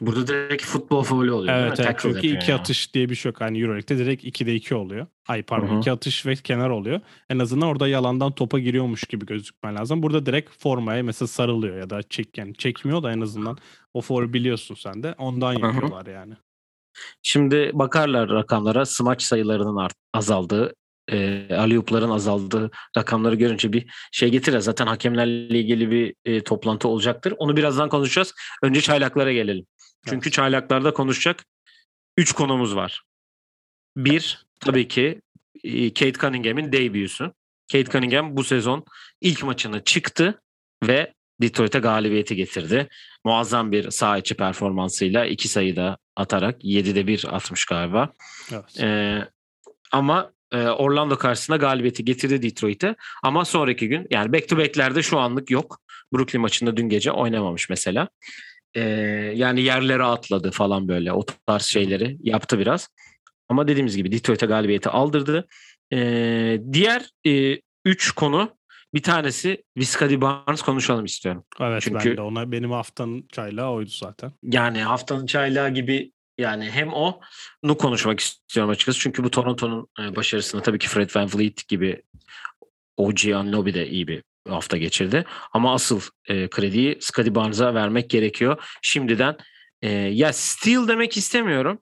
[0.00, 1.54] Burada direkt futbol faulü oluyor?
[1.54, 2.60] Evet, evet Tackle çünkü iki yani.
[2.60, 3.40] atış diye bir şey yok.
[3.40, 5.06] Hani Euroleague'de direkt 2'de 2 oluyor.
[5.28, 5.78] Ay pardon Hı hı.
[5.78, 7.00] iki atış ve kenar oluyor.
[7.30, 10.02] En azından orada yalandan topa giriyormuş gibi gözükmen lazım.
[10.02, 13.58] Burada direkt formaya mesela sarılıyor ya da çek yani çekmiyor da en azından
[13.94, 15.14] o foul biliyorsun sen de.
[15.18, 16.34] Ondan yapıyorlar yani.
[17.22, 20.74] Şimdi bakarlar rakamlara smaç sayılarının art, azaldığı,
[21.12, 24.58] e, aliyupların azaldığı rakamları görünce bir şey getirir.
[24.58, 27.34] Zaten hakemlerle ilgili bir e, toplantı olacaktır.
[27.38, 28.34] Onu birazdan konuşacağız.
[28.62, 29.66] Önce çaylaklara gelelim.
[30.04, 30.32] Çünkü Evet.
[30.32, 31.44] çaylaklarda konuşacak
[32.16, 33.02] 3 konumuz var.
[33.96, 35.20] Bir, tabii ki
[35.64, 37.32] e, Kate Cunningham'in debüsü.
[37.72, 38.84] Kate Cunningham bu sezon
[39.20, 40.40] ilk maçını çıktı
[40.86, 42.88] ve Detroit'e galibiyeti getirdi.
[43.24, 48.12] Muazzam bir saha içi performansıyla iki sayıda atarak 7'de 1 atmış galiba.
[48.52, 48.80] Evet.
[48.80, 49.28] Ee,
[49.92, 52.94] ama Orlando karşısında galibiyeti getirdi Detroit'e.
[53.22, 55.80] Ama sonraki gün yani back to back'lerde şu anlık yok.
[56.12, 58.08] Brooklyn maçında dün gece oynamamış mesela.
[58.74, 58.80] Ee,
[59.34, 62.88] yani yerlere atladı falan böyle o tarz şeyleri yaptı biraz.
[63.48, 65.48] Ama dediğimiz gibi Detroit'e galibiyeti aldırdı.
[65.92, 67.10] Ee, diğer
[67.84, 68.56] 3 konu
[68.94, 71.44] bir tanesi Viscadi Barnes konuşalım istiyorum.
[71.60, 74.32] Evet çünkü- ben de ona benim haftanın çaylağı oydu zaten.
[74.42, 77.20] Yani haftanın çaylağı gibi yani hem o
[77.62, 78.98] nu konuşmak istiyorum açıkçası.
[79.00, 82.02] Çünkü bu Toronto'nun e, başarısında tabii ki Fred VanVleet gibi
[82.96, 85.24] OG Anunoby de iyi bir hafta geçirdi.
[85.52, 88.62] Ama asıl e, krediyi Scottie Barnes'a vermek gerekiyor.
[88.82, 89.36] Şimdiden
[89.82, 91.78] e, ya steal demek istemiyorum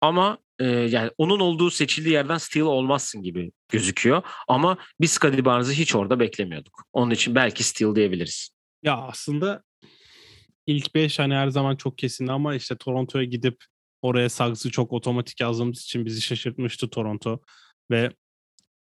[0.00, 4.22] ama e, yani onun olduğu seçildiği yerden steal olmazsın gibi gözüküyor.
[4.48, 6.84] Ama biz Scottie Barnes'ı hiç orada beklemiyorduk.
[6.92, 8.50] Onun için belki steal diyebiliriz.
[8.82, 9.62] Ya aslında
[10.66, 13.64] ilk 5 hani her zaman çok kesindi ama işte Toronto'ya gidip
[14.02, 17.40] oraya Suggs'ı çok otomatik yazdığımız için bizi şaşırtmıştı Toronto.
[17.90, 18.12] Ve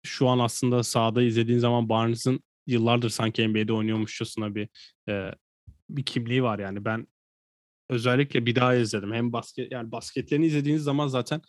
[0.06, 4.68] şu an aslında sahada izlediğin zaman Barnes'ın yıllardır sanki NBA'de oynuyormuşçasına bir
[5.08, 5.34] e,
[5.90, 6.84] bir kimliği var yani.
[6.84, 7.06] Ben
[7.88, 9.12] özellikle bir daha izledim.
[9.12, 11.42] Hem basket yani basketlerini izlediğiniz zaman zaten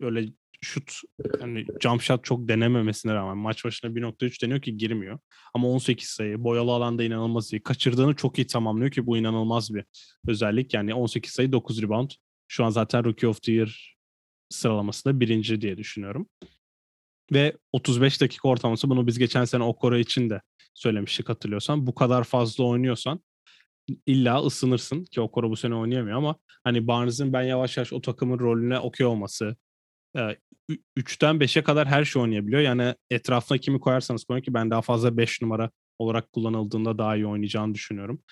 [0.00, 0.28] öyle
[0.60, 0.92] şut
[1.40, 5.18] yani jump shot çok denememesine rağmen maç başına 1.3 deniyor ki girmiyor.
[5.54, 7.62] Ama 18 sayı boyalı alanda inanılmaz iyi.
[7.62, 9.84] Kaçırdığını çok iyi tamamlıyor ki bu inanılmaz bir
[10.28, 10.74] özellik.
[10.74, 12.10] Yani 18 sayı 9 rebound.
[12.48, 13.96] Şu an zaten Rookie of the Year
[14.50, 16.28] sıralamasında birinci diye düşünüyorum.
[17.32, 20.40] Ve 35 dakika ortalaması bunu biz geçen sene Okoro için de
[20.74, 21.86] söylemiştik hatırlıyorsan.
[21.86, 23.20] Bu kadar fazla oynuyorsan
[24.06, 28.38] illa ısınırsın ki Okoro bu sene oynayamıyor ama hani Barnes'ın ben yavaş yavaş o takımın
[28.38, 29.56] rolüne okey olması,
[30.96, 32.60] 3'ten 5'e kadar her şey oynayabiliyor.
[32.60, 37.26] Yani etrafına kimi koyarsanız koyun ki ben daha fazla 5 numara olarak kullanıldığında daha iyi
[37.26, 38.22] oynayacağını düşünüyorum.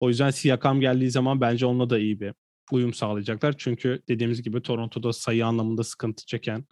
[0.00, 2.34] O yüzden Siakam geldiği zaman bence onunla da iyi bir
[2.72, 3.54] uyum sağlayacaklar.
[3.58, 6.64] Çünkü dediğimiz gibi Toronto'da sayı anlamında sıkıntı çeken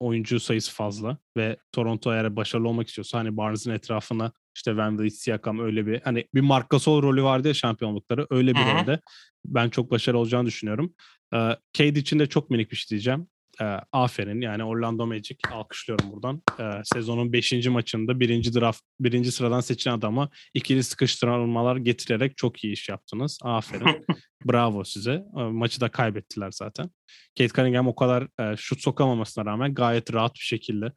[0.00, 5.18] oyuncu sayısı fazla ve Toronto eğer başarılı olmak istiyorsa hani Barnes'ın etrafına işte Van Vliet,
[5.18, 9.00] Siakam öyle bir hani bir Marc Gasol rolü vardı ya şampiyonlukları öyle bir rolde
[9.46, 10.94] ben çok başarılı olacağını düşünüyorum.
[11.34, 13.26] Ee, Cade için de çok minik bir şey diyeceğim.
[13.60, 16.42] E, aferin yani Orlando Magic alkışlıyorum buradan.
[16.58, 17.66] E, sezonun 5.
[17.66, 23.38] maçında birinci draft birinci sıradan seçilen adama ikili sıkıştırmalar getirerek çok iyi iş yaptınız.
[23.42, 24.06] Aferin.
[24.44, 25.24] Bravo size.
[25.38, 26.90] E, maçı da kaybettiler zaten.
[27.38, 30.92] Kate Cunningham o kadar e, şut sokamamasına rağmen gayet rahat bir şekilde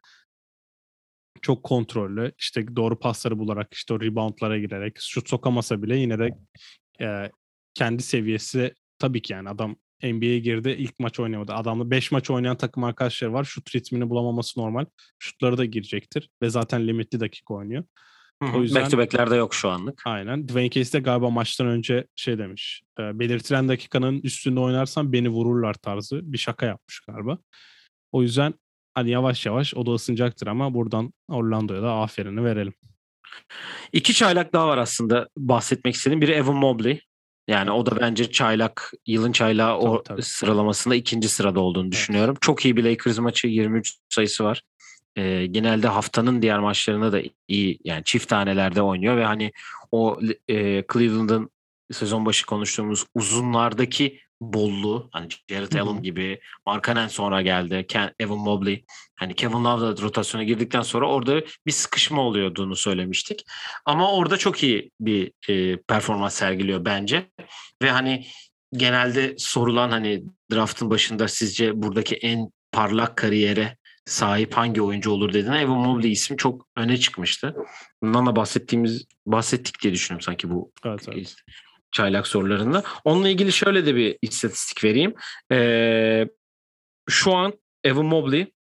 [1.42, 6.30] çok kontrollü işte doğru pasları bularak işte o reboundlara girerek şut sokamasa bile yine de
[7.02, 7.32] e,
[7.74, 11.54] kendi seviyesi tabii ki yani adam NBA'ye girdi ilk maç oynamadı.
[11.54, 13.44] Adamla 5 maç oynayan takım arkadaşları var.
[13.44, 14.86] Şut ritmini bulamaması normal.
[15.20, 17.84] Şutları da girecektir ve zaten limitli dakika oynuyor.
[18.56, 20.02] O yüzden back to back'lerde yok şu anlık.
[20.06, 20.48] Aynen.
[20.48, 22.82] Dwayne Casey de galiba maçtan önce şey demiş.
[23.00, 27.38] E, belirtilen dakikanın üstünde oynarsan beni vururlar tarzı bir şaka yapmış galiba.
[28.12, 28.54] O yüzden
[28.94, 32.74] hani yavaş yavaş o da ısınacaktır ama buradan Orlando'ya da aferini verelim.
[33.94, 36.22] İki çaylak daha var aslında bahsetmek istediğim.
[36.22, 37.02] Biri Evan Mobley.
[37.48, 40.22] Yani o da bence çaylak, yılın çaylağı o tabii.
[40.22, 42.32] sıralamasında ikinci sırada olduğunu düşünüyorum.
[42.32, 42.42] Evet.
[42.42, 43.48] Çok iyi bir Lakers maçı.
[43.48, 44.62] 23 sayısı var.
[45.16, 49.52] Ee, genelde haftanın diğer maçlarında da iyi yani çift tanelerde oynuyor ve hani
[49.92, 51.50] o e, Cleveland'ın
[51.92, 58.86] sezon başı konuştuğumuz uzunlardaki bolluğu hani Jared Allen gibi Markanen sonra geldi Ken, Evan Mobley.
[59.16, 63.46] Hani Kevin Love da rotasyona girdikten sonra orada bir sıkışma oluyorduğunu söylemiştik.
[63.86, 67.32] Ama orada çok iyi bir e, performans sergiliyor bence.
[67.82, 68.26] Ve hani
[68.74, 75.58] genelde sorulan hani draftın başında sizce buradaki en parlak kariyere sahip hangi oyuncu olur dediğinde
[75.58, 77.56] Evan Mobley ismi çok öne çıkmıştı.
[78.04, 81.36] Bundan da bahsettiğimiz bahsettik diye düşünüyorum sanki bu evet, evet
[81.98, 82.84] çaylak sorularında.
[83.04, 85.16] Onunla ilgili şöyle de bir istatistik vereyim.
[85.52, 86.28] Ee,
[87.10, 88.54] şu an Evan Mobley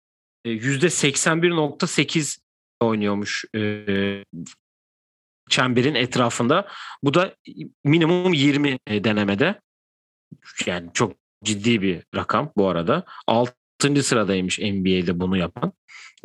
[0.46, 4.24] %81.8 e, oynuyormuş e,
[5.50, 6.68] çemberin etrafında.
[7.04, 7.36] Bu da
[7.84, 9.62] minimum 20 e, denemede.
[10.66, 11.14] Yani çok
[11.44, 13.06] ciddi bir rakam bu arada.
[13.28, 14.04] 6.
[14.04, 15.74] sıradaymış NBA'de bunu yapan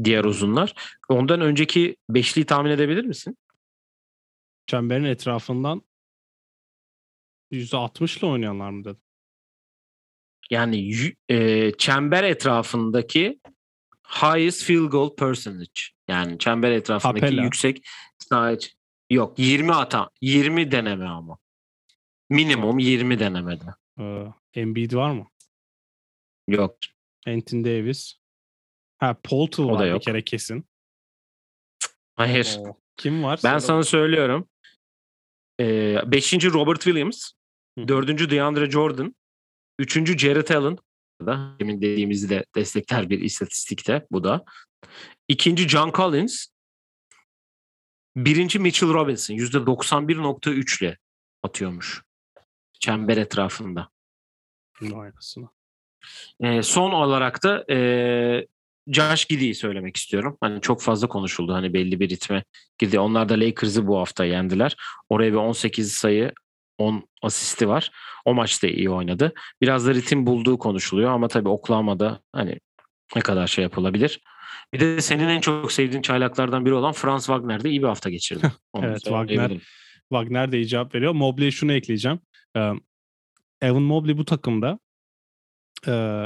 [0.04, 0.74] diğer uzunlar.
[1.08, 3.36] Ondan önceki beşliği tahmin edebilir misin?
[4.66, 5.82] Çemberin etrafından
[7.52, 9.02] %60 ile oynayanlar mı dedin?
[10.50, 10.94] Yani
[11.28, 13.40] e, çember etrafındaki
[14.22, 15.80] highest field goal percentage.
[16.08, 17.42] Yani çember etrafındaki Capella.
[17.42, 17.86] yüksek
[18.18, 18.68] sadece
[19.10, 21.38] yok 20 ata 20 deneme ama.
[22.30, 23.64] Minimum 20 denemede.
[24.00, 25.26] Ee, Embiid var mı?
[26.48, 26.76] Yok.
[27.26, 28.14] Anthony Davis.
[28.98, 30.00] Ha Poltel var yok.
[30.00, 30.64] bir kere kesin.
[32.16, 32.56] Hayır.
[32.58, 32.76] Oo.
[32.96, 33.40] Kim var?
[33.44, 34.48] Ben Söyle sana söylüyorum.
[35.60, 37.32] Ee, beşinci Robert Williams.
[37.88, 39.14] Dördüncü DeAndre Jordan.
[39.78, 40.78] Üçüncü Jared Allen.
[41.26, 44.44] Da demin dediğimizi de destekler bir istatistikte bu da.
[45.28, 46.46] İkinci John Collins.
[48.16, 49.34] Birinci Mitchell Robinson.
[49.34, 50.98] Yüzde 91.3 ile
[51.42, 52.02] atıyormuş.
[52.80, 53.88] Çember etrafında.
[54.94, 55.48] Aynısını.
[56.40, 58.46] Ee, son olarak da e,
[58.88, 60.36] Josh Giddy'yi söylemek istiyorum.
[60.40, 62.44] Hani çok fazla konuşuldu hani belli bir ritme
[62.78, 63.00] girdi.
[63.00, 64.76] Onlar da Lakers'ı bu hafta yendiler.
[65.08, 66.32] Oraya bir 18 sayı
[66.80, 67.90] 10 asisti var.
[68.24, 69.32] O maçta iyi oynadı.
[69.60, 72.60] Biraz da ritim bulduğu konuşuluyor ama tabii Oklahoma'da hani
[73.16, 74.20] ne kadar şey yapılabilir.
[74.72, 78.10] Bir de senin en çok sevdiğin çaylaklardan biri olan Franz Wagner de iyi bir hafta
[78.10, 78.52] geçirdi.
[78.82, 79.52] evet Wagner,
[80.08, 81.12] Wagner de iyi cevap veriyor.
[81.12, 82.20] Mobley'e şunu ekleyeceğim.
[82.56, 82.72] Ee,
[83.62, 84.78] Evan Mobley bu takımda
[85.86, 86.24] e,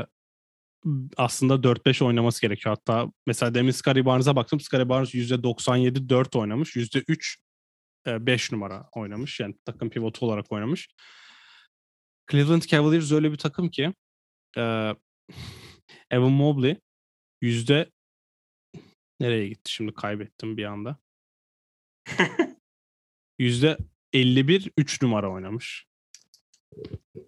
[1.16, 2.76] aslında 4-5 oynaması gerekiyor.
[2.78, 4.60] Hatta mesela demin Scottie Barnes'a baktım.
[4.60, 6.76] Scottie Barnes %97 4 oynamış.
[6.76, 7.36] %3
[8.06, 9.40] 5 numara oynamış.
[9.40, 10.88] Yani takım pivotu olarak oynamış.
[12.30, 13.94] Cleveland Cavaliers öyle bir takım ki
[16.10, 16.76] Evan Mobley
[17.40, 17.90] yüzde
[19.20, 20.96] nereye gitti şimdi kaybettim bir anda.
[23.38, 23.78] Yüzde
[24.12, 25.86] 51 3 numara oynamış.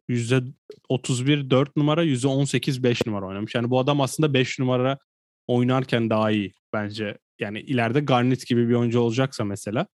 [0.08, 0.42] Yüzde
[0.88, 3.54] 31 4 numara, yüzde 18 5 numara oynamış.
[3.54, 4.98] Yani bu adam aslında 5 numara
[5.46, 7.18] oynarken daha iyi bence.
[7.38, 9.86] Yani ileride Garnett gibi bir oyuncu olacaksa mesela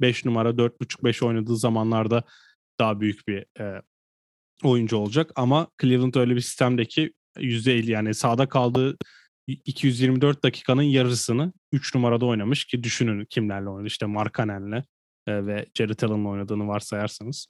[0.00, 2.22] 5 numara 4.5-5 oynadığı zamanlarda
[2.80, 3.82] daha büyük bir e,
[4.62, 5.30] oyuncu olacak.
[5.36, 8.96] Ama Cleveland öyle bir sistemdeki %50 yani sahada kaldığı
[9.46, 13.86] 224 dakikanın yarısını 3 numarada oynamış ki düşünün kimlerle oynadı.
[13.86, 14.82] İşte Markanen'le
[15.26, 17.46] e, ve Jared Allen'la oynadığını varsayarsanız.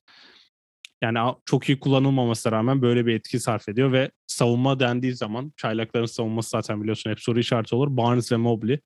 [1.03, 6.07] Yani çok iyi kullanılmamasına rağmen böyle bir etki sarf ediyor ve savunma dendiği zaman çaylakların
[6.07, 7.97] savunması zaten biliyorsun hep soru işareti olur.
[7.97, 8.81] Barnes ve Mobley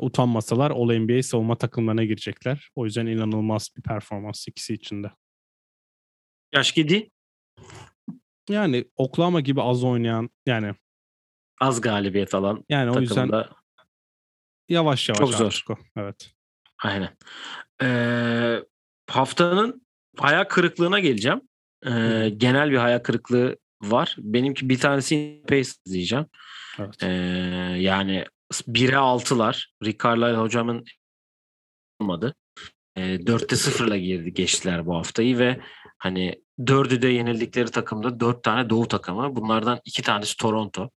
[0.00, 2.70] utanmasalar All NBA savunma takımlarına girecekler.
[2.74, 5.10] O yüzden inanılmaz bir performans ikisi içinde.
[6.54, 7.10] Yaş gidi.
[8.48, 10.74] Yani Oklahoma gibi az oynayan yani
[11.60, 13.30] az galibiyet alan yani o yüzden
[14.68, 15.64] yavaş yavaş çok zor.
[15.70, 15.74] O.
[15.96, 16.30] Evet.
[16.82, 17.16] Aynen.
[17.82, 18.64] Ee,
[19.10, 19.86] haftanın
[20.16, 21.40] hayal kırıklığına geleceğim.
[21.86, 24.16] Ee, genel bir hayal kırıklığı var.
[24.18, 26.26] Benimki bir tanesi Pacers diyeceğim.
[26.78, 27.02] Evet.
[27.02, 27.06] Ee,
[27.78, 29.66] yani 1'e 6'lar.
[29.84, 30.84] Rick Carlisle hocamın
[32.00, 32.34] olmadı.
[32.96, 35.60] E, 4'te 0'la girdi geçtiler bu haftayı ve
[35.98, 39.36] hani dördü de yenildikleri takımda dört tane doğu takımı.
[39.36, 40.90] Bunlardan iki tanesi Toronto.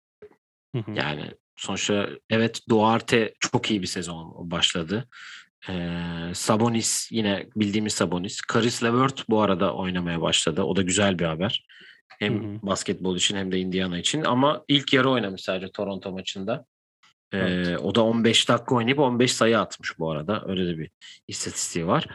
[0.76, 0.92] Hı hı.
[0.92, 5.08] Yani sonuçta evet Duarte çok iyi bir sezon başladı.
[5.70, 8.42] Ee, Sabonis yine bildiğimiz Sabonis.
[8.42, 10.64] Karis LeVert bu arada oynamaya başladı.
[10.64, 11.66] O da güzel bir haber.
[12.20, 14.24] Hem basketbol için hem de Indiana için.
[14.24, 16.66] Ama ilk yarı oynamış sadece Toronto maçında.
[17.34, 17.80] Evet.
[17.84, 20.44] O da 15 dakika oynayıp 15 sayı atmış bu arada.
[20.48, 20.92] Öyle de bir
[21.28, 22.08] istatistiği var.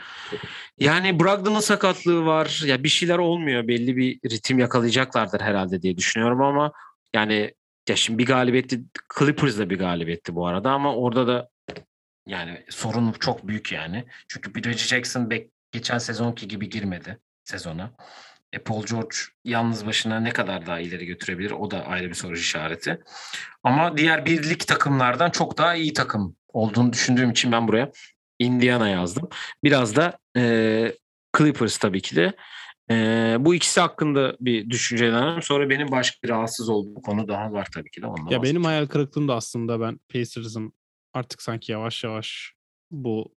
[0.79, 2.63] Yani Brogdon'un sakatlığı var.
[2.67, 3.69] Ya bir şeyler olmuyor.
[3.69, 6.73] Belli bir ritim yakalayacaklardır herhalde diye düşünüyorum ama
[7.15, 7.55] yani
[7.89, 8.81] ya şimdi bir galibiyetti
[9.19, 11.49] Clippers da bir galibiyetti bu arada ama orada da
[12.27, 14.05] yani sorun çok büyük yani.
[14.29, 15.31] Çünkü Reggie Jackson
[15.73, 17.91] geçen sezonki gibi girmedi sezona.
[18.55, 22.35] E Paul George yalnız başına ne kadar daha ileri götürebilir o da ayrı bir soru
[22.35, 23.03] işareti.
[23.63, 27.91] Ama diğer birlik takımlardan çok daha iyi takım olduğunu düşündüğüm için ben buraya
[28.39, 29.29] Indiana yazdım.
[29.65, 30.93] Biraz da e,
[31.39, 32.33] Clippers tabii ki de.
[32.91, 32.97] E,
[33.41, 35.43] bu ikisi hakkında bir düşüncelerim.
[35.43, 38.07] Sonra benim başka bir rahatsız olduğum konu daha var tabii ki de.
[38.07, 40.73] Ondan Ya benim hayal kırıklığım da aslında ben Pacers'ın
[41.15, 42.53] artık sanki yavaş yavaş
[42.91, 43.35] bu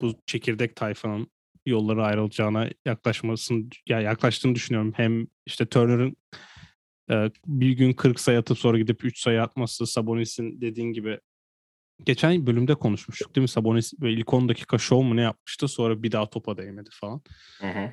[0.00, 1.30] bu çekirdek tayfanın
[1.66, 4.92] yolları ayrılacağına yaklaşmasını ya yaklaştığını düşünüyorum.
[4.96, 6.16] Hem işte Turner'ın
[7.10, 11.18] e, bir gün 40 sayı atıp sonra gidip 3 sayı atması, Sabonis'in dediğin gibi
[12.04, 13.48] geçen bölümde konuşmuştuk değil mi?
[13.48, 17.22] Sabonis böyle ilk 10 dakika şov mu ne yapmıştı sonra bir daha topa değmedi falan.
[17.60, 17.92] Hı hı.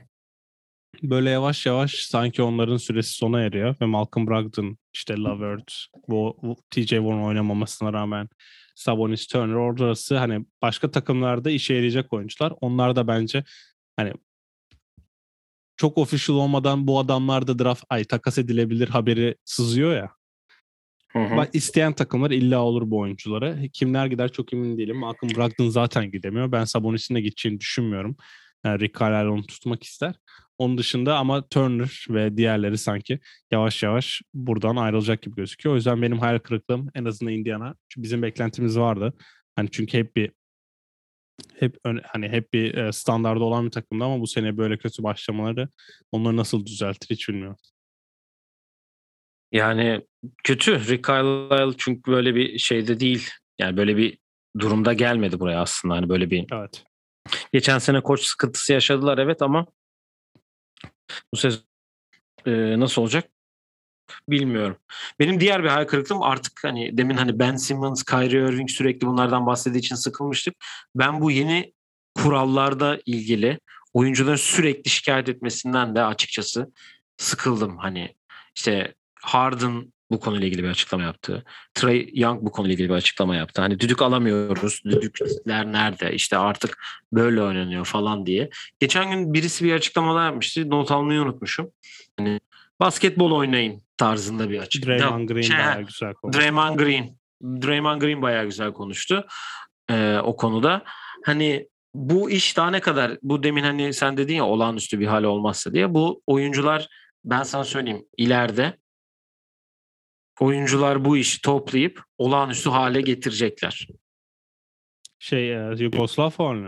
[1.03, 5.73] Böyle yavaş yavaş sanki onların süresi sona eriyor ve Malcolm Brogdon, işte Lavert,
[6.07, 6.37] bu
[6.69, 8.29] TJ Warren oynamamasına rağmen
[8.79, 12.53] Sabonis, Turner orası hani başka takımlarda işe yarayacak oyuncular.
[12.61, 13.43] Onlar da bence
[13.97, 14.13] hani
[15.77, 20.09] çok official olmadan bu adamlar da draft ay takas edilebilir haberi sızıyor ya.
[21.11, 21.37] Hı hı.
[21.37, 23.57] Bak isteyen takımlar illa olur bu oyunculara.
[23.73, 24.97] Kimler gider çok emin değilim.
[24.97, 26.51] Malcolm Brogdon zaten gidemiyor.
[26.51, 28.17] Ben Sabonis'in de gideceğini düşünmüyorum.
[28.65, 30.15] Yani Rick Carlisle onu tutmak ister.
[30.59, 33.19] Onun dışında ama Turner ve diğerleri sanki
[33.51, 35.73] yavaş yavaş buradan ayrılacak gibi gözüküyor.
[35.73, 37.75] O yüzden benim hayal kırıklığım en azından Indiana.
[37.89, 39.13] Çünkü bizim beklentimiz vardı.
[39.55, 40.31] Hani çünkü hep bir
[41.55, 45.69] hep hani hep bir e, standardı olan bir takımdı ama bu sene böyle kötü başlamaları
[46.11, 47.57] onları nasıl düzeltir hiç bilmiyorum.
[49.51, 50.01] Yani
[50.43, 50.87] kötü.
[50.87, 53.29] Rick Carlisle çünkü böyle bir şeyde değil.
[53.59, 54.17] Yani böyle bir
[54.59, 55.95] durumda gelmedi buraya aslında.
[55.95, 56.83] Hani böyle bir Evet.
[57.53, 59.65] geçen sene koç sıkıntısı yaşadılar evet ama
[61.33, 61.63] bu sezon
[62.45, 63.29] e, nasıl olacak
[64.29, 64.77] bilmiyorum.
[65.19, 69.45] Benim diğer bir hayal kırıklığım artık hani demin hani Ben Simmons, Kyrie Irving sürekli bunlardan
[69.45, 70.55] bahsettiği için sıkılmıştık.
[70.95, 71.73] Ben bu yeni
[72.15, 73.59] kurallarda ilgili
[73.93, 76.71] oyuncuların sürekli şikayet etmesinden de açıkçası
[77.17, 77.77] sıkıldım.
[77.77, 78.15] Hani
[78.55, 81.43] işte Harden bu konuyla ilgili bir açıklama yaptı.
[81.73, 83.61] Trey Young bu konuyla ilgili bir açıklama yaptı.
[83.61, 84.81] Hani düdük alamıyoruz.
[84.85, 86.13] Düdükler nerede?
[86.13, 86.83] İşte artık
[87.13, 88.49] böyle oynanıyor falan diye.
[88.79, 90.69] Geçen gün birisi bir açıklamalar yapmıştı.
[90.69, 91.71] Not almayı unutmuşum.
[92.17, 92.39] Hani
[92.79, 94.99] basketbol oynayın tarzında bir açıklama.
[94.99, 96.41] Draymond Green Şey, bayağı güzel konuştu.
[96.41, 97.17] Draymond Green.
[97.43, 99.25] Draymond Green bayağı güzel konuştu
[99.89, 100.83] ee, o konuda.
[101.25, 105.23] Hani bu iş daha ne kadar bu demin hani sen dedin ya olağanüstü bir hal
[105.23, 106.87] olmazsa diye bu oyuncular
[107.25, 108.77] ben sana söyleyeyim ileride
[110.39, 113.87] oyuncular bu işi toplayıp olağanüstü hale getirecekler.
[115.19, 116.67] Şey e, Yugoslav faulü.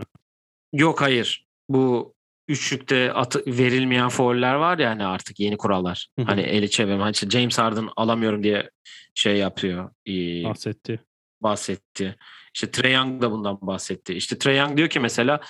[0.72, 1.46] Yok hayır.
[1.68, 2.14] Bu
[2.48, 6.08] üçlükte atı, verilmeyen fauller var ya hani artık yeni kurallar.
[6.18, 6.26] Hı hı.
[6.26, 7.02] hani eli çevirme.
[7.02, 8.70] Hani işte James Harden alamıyorum diye
[9.14, 9.90] şey yapıyor.
[10.08, 11.00] Ee, bahsetti.
[11.42, 12.16] bahsetti.
[12.54, 14.14] İşte Trae Young da bundan bahsetti.
[14.14, 15.40] İşte Trae Young diyor ki mesela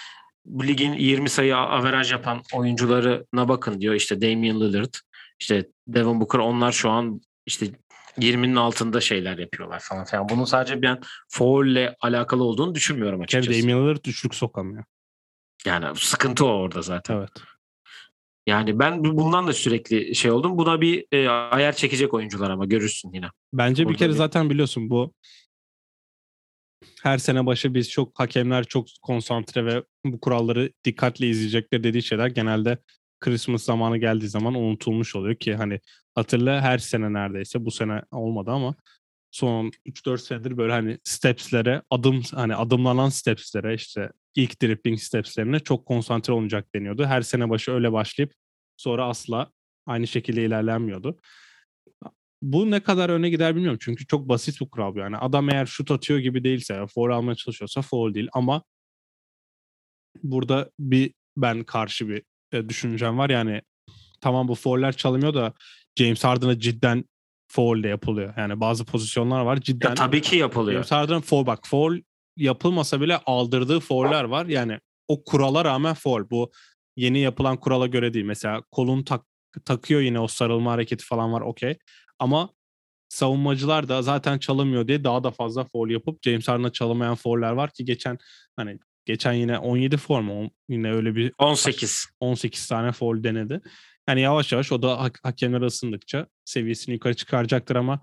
[0.44, 3.94] bu ligin 20 sayı averaj yapan oyuncularına bakın diyor.
[3.94, 4.94] İşte Damian Lillard,
[5.40, 7.66] işte Devin Booker onlar şu an işte
[8.18, 10.28] 20'nin altında şeyler yapıyorlar falan filan.
[10.28, 13.62] Bunun sadece ben faulle alakalı olduğunu düşünmüyorum açıkçası.
[13.62, 14.84] Damian Lillard üçlük sokamıyor.
[15.66, 17.16] Yani sıkıntı o orada zaten.
[17.16, 17.30] Evet.
[18.46, 20.58] Yani ben bu- bundan da sürekli şey oldum.
[20.58, 23.26] Buna bir e, ayar çekecek oyuncular ama görürsün yine.
[23.52, 25.14] Bence bir Orada kere bir- zaten biliyorsun bu
[27.02, 32.26] her sene başı biz çok hakemler çok konsantre ve bu kuralları dikkatle izleyecekler dediği şeyler
[32.26, 32.78] genelde
[33.22, 35.80] Christmas zamanı geldiği zaman unutulmuş oluyor ki hani
[36.14, 38.74] hatırla her sene neredeyse bu sene olmadı ama
[39.30, 45.86] son 3-4 senedir böyle hani stepslere adım hani adımlanan stepslere işte ilk dribbling stepslerine çok
[45.86, 47.04] konsantre olunacak deniyordu.
[47.04, 48.32] Her sene başı öyle başlayıp
[48.76, 49.50] sonra asla
[49.86, 51.20] aynı şekilde ilerlenmiyordu.
[52.42, 53.78] Bu ne kadar öne gider bilmiyorum.
[53.82, 54.98] Çünkü çok basit bir kural bu.
[54.98, 58.28] Yani adam eğer şut atıyor gibi değilse, foul almaya çalışıyorsa foul değil.
[58.32, 58.62] Ama
[60.22, 63.30] burada bir ben karşı bir e, düşüncem var.
[63.30, 63.62] Yani
[64.20, 65.52] tamam bu fouller çalınmıyor da
[65.98, 67.04] James Harden'a cidden
[67.48, 68.34] foul de yapılıyor.
[68.36, 69.88] Yani bazı pozisyonlar var cidden.
[69.88, 70.74] Ya, tabii ki yapılıyor.
[70.74, 71.98] James Harden foul bak foul
[72.36, 74.46] yapılmasa bile aldırdığı fouller var.
[74.46, 74.78] Yani
[75.08, 76.30] o kurala rağmen foul.
[76.30, 76.52] Bu
[76.96, 78.24] yeni yapılan kurala göre değil.
[78.24, 79.24] Mesela kolun tak,
[79.64, 81.78] takıyor yine o sarılma hareketi falan var okey.
[82.18, 82.48] Ama
[83.08, 87.70] savunmacılar da zaten çalınmıyor diye daha da fazla foul yapıp James Harden'a çalamayan fouller var
[87.70, 88.18] ki geçen
[88.56, 90.50] hani geçen yine 17 foul mu?
[90.68, 92.06] Yine öyle bir 18.
[92.20, 93.60] 18 tane foul denedi.
[94.08, 98.00] Yani yavaş yavaş o da ha- hakemler ısındıkça seviyesini yukarı çıkaracaktır ama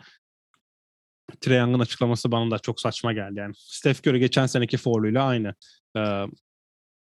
[1.41, 3.39] Trae Young'ın açıklaması bana da çok saçma geldi.
[3.39, 5.53] Yani Steph Curry geçen seneki foul'uyla aynı.
[5.97, 6.25] Ee,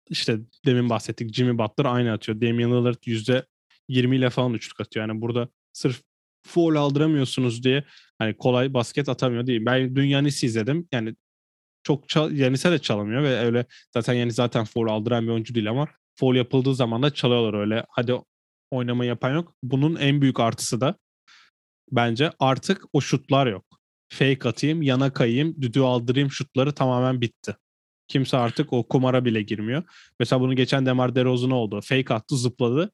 [0.08, 2.40] işte demin bahsettik Jimmy Butler aynı atıyor.
[2.40, 3.02] Damian Lillard
[3.88, 5.08] %20 ile falan üçlük atıyor.
[5.08, 6.02] Yani burada sırf
[6.46, 7.84] foul aldıramıyorsunuz diye
[8.18, 9.66] hani kolay basket atamıyor değil.
[9.66, 10.88] Ben dün Yanis'i izledim.
[10.92, 11.16] Yani
[11.86, 15.70] çok çal Yanis'e de çalamıyor ve öyle zaten yani zaten foul aldıran bir oyuncu değil
[15.70, 17.86] ama foul yapıldığı zaman da çalıyorlar öyle.
[17.88, 18.14] Hadi
[18.70, 19.54] oynama yapan yok.
[19.62, 20.94] Bunun en büyük artısı da
[21.92, 23.64] bence artık o şutlar yok.
[24.08, 27.56] Fake atayım, yana kayayım, düdüğü aldırayım şutları tamamen bitti.
[28.08, 29.82] Kimse artık o kumara bile girmiyor.
[30.20, 31.80] Mesela bunu geçen Demar DeRozan oldu.
[31.84, 32.92] Fake attı, zıpladı.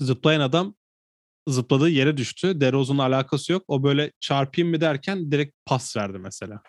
[0.00, 0.74] Zıplayan adam
[1.48, 2.60] zıpladığı yere düştü.
[2.60, 3.64] DeRozan'la alakası yok.
[3.68, 6.62] O böyle çarpayım mı derken direkt pas verdi mesela.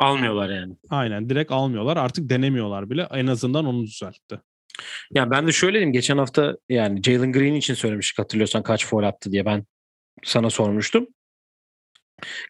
[0.00, 0.76] Almıyorlar yani.
[0.90, 1.96] Aynen direkt almıyorlar.
[1.96, 3.08] Artık denemiyorlar bile.
[3.10, 4.40] En azından onu düzeltti.
[5.10, 5.92] Ya ben de şöyle diyeyim.
[5.92, 9.64] Geçen hafta yani Jalen Green için söylemiştik hatırlıyorsan kaç foul attı diye ben
[10.24, 11.06] sana sormuştum.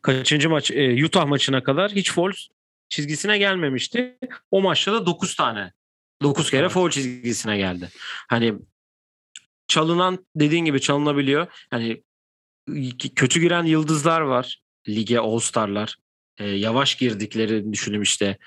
[0.03, 0.71] Kaçıncı maç?
[0.71, 2.33] e, Utah maçına kadar hiç foul
[2.89, 4.19] çizgisine gelmemişti.
[4.51, 5.73] O maçta da 9 tane.
[6.23, 6.71] 9 kere Evet.
[6.73, 7.89] foul çizgisine geldi.
[8.29, 8.55] Hani
[9.69, 11.47] çalınan dediğin gibi çalınabiliyor.
[11.71, 12.03] Hani
[13.17, 14.63] kötü giren yıldızlar var.
[14.89, 15.97] Lige All-Star'lar.
[16.39, 18.39] E, yavaş girdikleri düşünüm işte.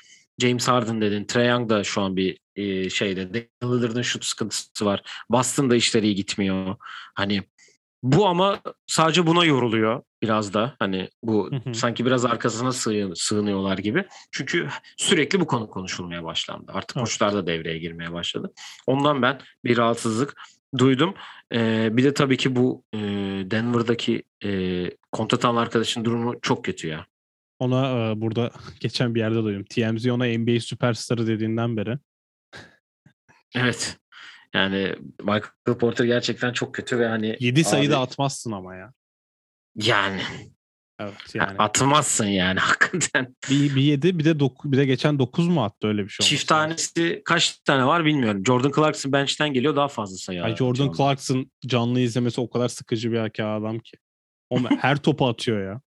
[0.42, 1.26] James Harden dedin.
[1.26, 3.34] Trae Young da şu an bir e, şeyde.
[3.62, 5.02] Damian Lillard'ın şut sıkıntısı var.
[5.30, 6.76] Boston da işleri iyi gitmiyor.
[7.16, 7.44] Hani
[8.04, 10.76] bu ama sadece buna yoruluyor biraz da.
[10.80, 11.74] Hani bu Hı hı.
[11.74, 14.06] sanki biraz arkasına sığ- sığınıyorlar gibi.
[14.32, 14.68] Çünkü
[14.98, 16.72] sürekli bu konu konuşulmaya başlandı.
[16.76, 17.06] Artık Evet.
[17.06, 18.54] koçlar da devreye girmeye başladı.
[18.88, 20.36] Ondan ben bir rahatsızlık
[20.78, 21.14] duydum.
[21.54, 22.98] Ee, bir de tabii ki bu e,
[23.52, 24.50] Denver'daki e,
[25.12, 27.06] kontrat alan arkadaşın durumu çok kötü ya.
[27.60, 29.64] Ona e, burada geçen bir yerde duydum.
[29.64, 31.98] TMZ ona NBA süperstarı dediğinden beri.
[33.56, 33.98] Evet.
[34.54, 38.94] Yani Michael Porter gerçekten çok kötü ve hani 7 sayı da Abi, atmazsın ama ya.
[39.76, 40.22] yani,
[41.00, 41.58] Evet yani.
[41.58, 43.36] atmazsın yani hakikaten.
[43.50, 46.26] Bir, bir 7 bir de doku, bir de geçen 9 mu attı öyle bir şey
[46.26, 48.46] Çift tanesi kaç tane var bilmiyorum.
[48.46, 50.44] Jordan Clarkson bench'ten geliyor daha fazla sayı.
[50.44, 50.94] Ay atıyor Jordan.
[50.98, 53.18] Clarkson canlı izlemesi o kadar sıkıcı bir
[53.58, 53.98] adam ki.
[54.50, 55.82] O her topu atıyor ya.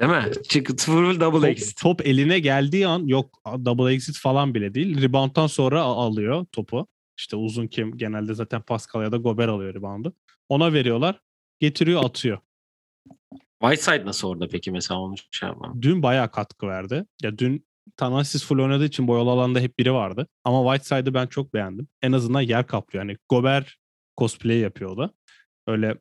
[0.00, 0.32] Değil mi?
[0.48, 1.80] Çık double double Top, exit.
[1.80, 5.02] top eline geldiği an yok double exit falan bile değil.
[5.02, 6.86] Rebound'dan sonra a- alıyor topu.
[7.18, 10.12] İşte uzun kim genelde zaten Pascal ya da Gober alıyor reboundu.
[10.48, 11.20] Ona veriyorlar.
[11.60, 12.38] Getiriyor atıyor.
[13.62, 15.82] Whiteside nasıl orada peki mesela onu şey yapmam.
[15.82, 17.04] Dün bayağı katkı verdi.
[17.22, 17.66] Ya dün
[17.96, 20.26] Thanasis full oynadığı için boyalı alanda hep biri vardı.
[20.44, 21.88] Ama Whiteside'ı ben çok beğendim.
[22.02, 23.04] En azından yer kaplıyor.
[23.04, 23.78] Yani Gober
[24.16, 25.10] cosplay yapıyor o da.
[25.66, 25.96] Öyle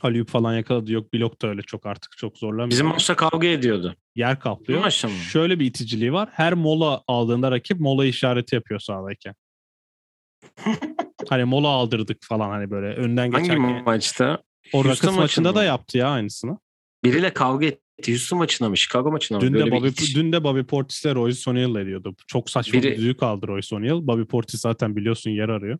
[0.00, 0.92] Haluk falan yakaladı.
[0.92, 2.70] Yok blok da öyle çok artık çok zorlamıyor.
[2.70, 3.94] Bizim maçta kavga ediyordu.
[4.16, 4.80] yer kaplıyor.
[4.80, 5.14] Maçta mı?
[5.14, 6.28] Şöyle bir iticiliği var.
[6.32, 9.34] Her mola aldığında rakip mola işareti yapıyor sahadayken.
[11.28, 13.84] hani mola aldırdık falan hani böyle önden Hangi geçerken.
[13.84, 14.42] maçta?
[14.72, 15.64] O Rockets maçında maçında da mı?
[15.66, 16.58] yaptı ya aynısını.
[17.04, 18.12] Biriyle kavga etti.
[18.12, 18.76] Houston maçına mı?
[18.76, 19.42] Chicago maçına mı?
[19.44, 22.14] Dün Böyle de Bobby, itiş- dün de Bobby Portis'le Royce O'Neal ediyordu.
[22.26, 24.06] Çok saçma Biri- bir düdük aldı Royce O'Neal.
[24.06, 25.78] Bobby Portis zaten biliyorsun yer arıyor.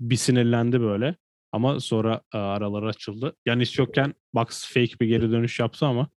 [0.00, 1.14] Bir sinirlendi böyle.
[1.52, 3.36] Ama sonra araları açıldı.
[3.46, 6.08] Yani hiç yokken Bucks fake bir geri dönüş yaptı ama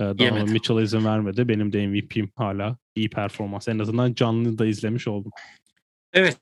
[0.00, 0.50] Donovan.
[0.50, 1.48] Mitchell'a izin vermedi.
[1.48, 3.68] Benim de MVP'm hala iyi performans.
[3.68, 5.30] En azından canlı da izlemiş oldum.
[6.12, 6.38] Evet.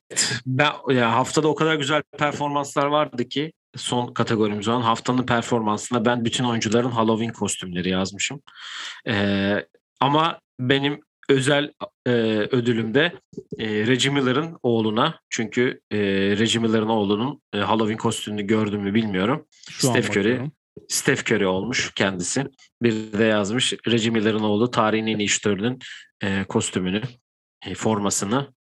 [0.47, 6.25] Ben ya haftada o kadar güzel performanslar vardı ki son kategorimiz olan haftanın performansında ben
[6.25, 8.43] bütün oyuncuların Halloween kostümleri yazmışım.
[9.09, 9.67] Ee,
[10.01, 11.73] ama benim özel
[12.07, 12.11] e,
[12.51, 13.13] ödülüm de
[13.59, 15.21] e, Reggie Miller'ın oğluna.
[15.31, 15.99] Çünkü e,
[16.39, 19.47] Reggie Miller'ın oğlunun e, Halloween kostümünü gördüm mü bilmiyorum.
[19.71, 20.19] Şu Steph Curry.
[20.19, 20.53] bakıyorum.
[20.89, 22.47] Steph Curry olmuş kendisi.
[22.83, 25.79] Bir de yazmış Reggie Miller'ın oğlu tarihin en iyi şütörünün
[26.23, 27.03] e, kostümünü,
[27.67, 28.55] e, formasını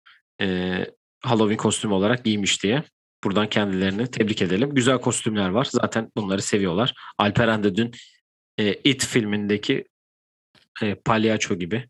[0.41, 0.77] e,
[1.23, 2.83] Halloween kostümü olarak giymiş diye.
[3.23, 4.75] Buradan kendilerini tebrik edelim.
[4.75, 5.67] Güzel kostümler var.
[5.71, 6.93] Zaten bunları seviyorlar.
[7.17, 7.91] Alperen de dün
[8.59, 9.85] e, It filmindeki
[10.81, 11.87] e, palyaço gibi.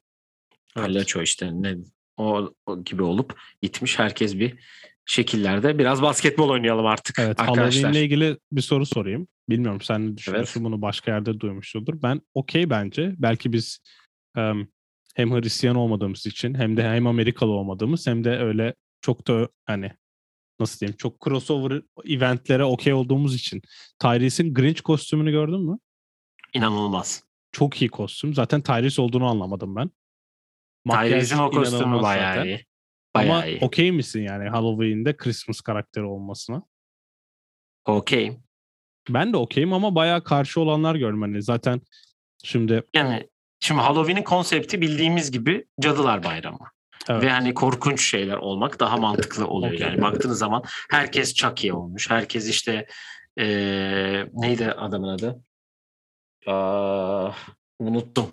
[0.78, 0.88] Evet.
[0.88, 1.78] Palyaço işte ne
[2.18, 4.00] o, o gibi olup gitmiş.
[4.00, 4.60] Herkes bir
[5.06, 5.78] şekillerde.
[5.78, 7.66] Biraz basketbol oynayalım artık Evet, arkadaşlar.
[7.66, 9.28] Halloween'le ilgili bir soru sorayım.
[9.50, 12.02] Bilmiyorum sen ne düşünüyorsun bunu başka yerde duymuşsundur.
[12.02, 13.16] Ben okey bence.
[13.18, 13.80] Belki biz
[14.38, 14.68] em,
[15.16, 19.92] hem Hristiyan olmadığımız için hem de hem Amerikalı olmadığımız hem de öyle çok da hani
[20.60, 23.62] nasıl diyeyim çok crossover eventlere okey olduğumuz için
[24.00, 25.78] Tyrese'in Grinch kostümünü gördün mü?
[26.54, 27.24] İnanılmaz.
[27.52, 28.34] Çok iyi kostüm.
[28.34, 29.92] Zaten Tyrese olduğunu anlamadım ben.
[30.86, 32.46] Makyaj o kostümü bayağı zaten.
[32.46, 32.66] iyi.
[33.16, 33.58] Bayağı Ama iyi.
[33.62, 36.62] okey misin yani Halloween'de Christmas karakteri olmasına?
[37.86, 38.38] Okey.
[39.10, 41.22] Ben de okeyim ama bayağı karşı olanlar gördüm.
[41.22, 41.82] Hani zaten
[42.44, 43.30] şimdi Yani
[43.60, 46.68] şimdi Halloween'in konsepti bildiğimiz gibi Cadılar Bayramı.
[47.10, 47.24] Evet.
[47.24, 49.74] Ve hani korkunç şeyler olmak daha mantıklı oluyor.
[49.74, 49.88] Okey.
[49.88, 52.10] Yani baktığınız zaman herkes Chucky olmuş.
[52.10, 52.88] Herkes işte
[53.38, 55.42] eee, neydi adamın adı?
[56.48, 57.32] Aa,
[57.80, 58.32] unuttum.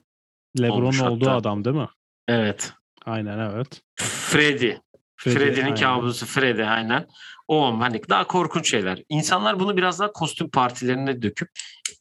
[0.60, 1.36] LeBron'un olmuş olduğu hatta.
[1.36, 1.88] adam değil mi?
[2.28, 2.72] Evet.
[3.06, 3.82] Aynen evet.
[3.96, 4.72] Freddy.
[5.16, 7.06] Freddy, Freddy'nin kabusu Freddy aynen.
[7.48, 9.02] O hani daha korkunç şeyler.
[9.08, 11.48] İnsanlar bunu biraz daha kostüm partilerine döküp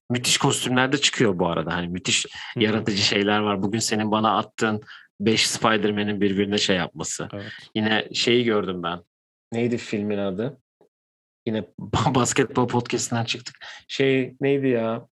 [0.10, 1.74] müthiş kostümler de çıkıyor bu arada.
[1.74, 2.26] Hani müthiş
[2.56, 3.64] yaratıcı şeyler var.
[3.64, 4.82] Bugün senin bana attığın
[5.20, 7.30] 5 Spider-Man'in birbirine şey yapması.
[7.34, 7.52] Evet.
[7.76, 9.00] Yine şeyi gördüm ben.
[9.52, 10.58] Neydi filmin adı?
[11.46, 11.64] Yine
[12.16, 13.56] basketbol podcast'inden çıktık.
[13.88, 15.08] Şey neydi ya?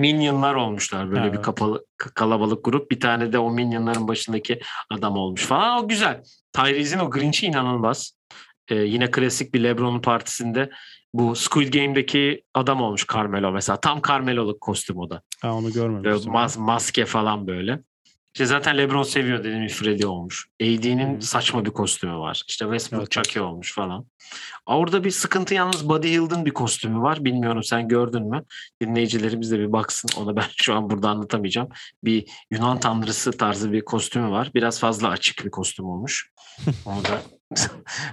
[0.00, 1.42] Minyonlar olmuşlar böyle bir Evet.
[1.42, 2.90] kapalı k- kalabalık grup.
[2.90, 5.84] Bir tane de o Minyonların başındaki adam olmuş falan.
[5.84, 6.22] O güzel.
[6.52, 8.16] Tyrese'in o Grinch'i inanılmaz.
[8.68, 10.70] Ee, yine klasik bir LeBron'un partisinde
[11.14, 13.80] bu Squid Game'deki adam olmuş Carmelo mesela.
[13.80, 15.22] Tam Carmelo'luk kostüm o da.
[15.42, 16.32] Ha, onu görmemiştim.
[16.32, 17.80] mas- maske falan böyle.
[18.36, 20.46] İşte zaten LeBron seviyor dediğim Freddy olmuş.
[20.62, 21.22] AD'nin Hı.
[21.22, 22.42] saçma bir kostümü var.
[22.48, 24.06] İşte Westbrook Evet, Chucky olmuş falan.
[24.66, 27.24] Orada bir sıkıntı yalnız Buddy Hield'ın bir kostümü var.
[27.24, 28.44] Bilmiyorum sen gördün mü?
[28.82, 30.10] Dinleyicilerimiz de bir baksın.
[30.18, 31.68] Onu ben şu an burada anlatamayacağım.
[32.04, 34.50] Bir Yunan tanrısı tarzı bir kostümü var.
[34.54, 36.30] Biraz fazla açık bir kostüm olmuş.
[36.86, 37.22] Onu da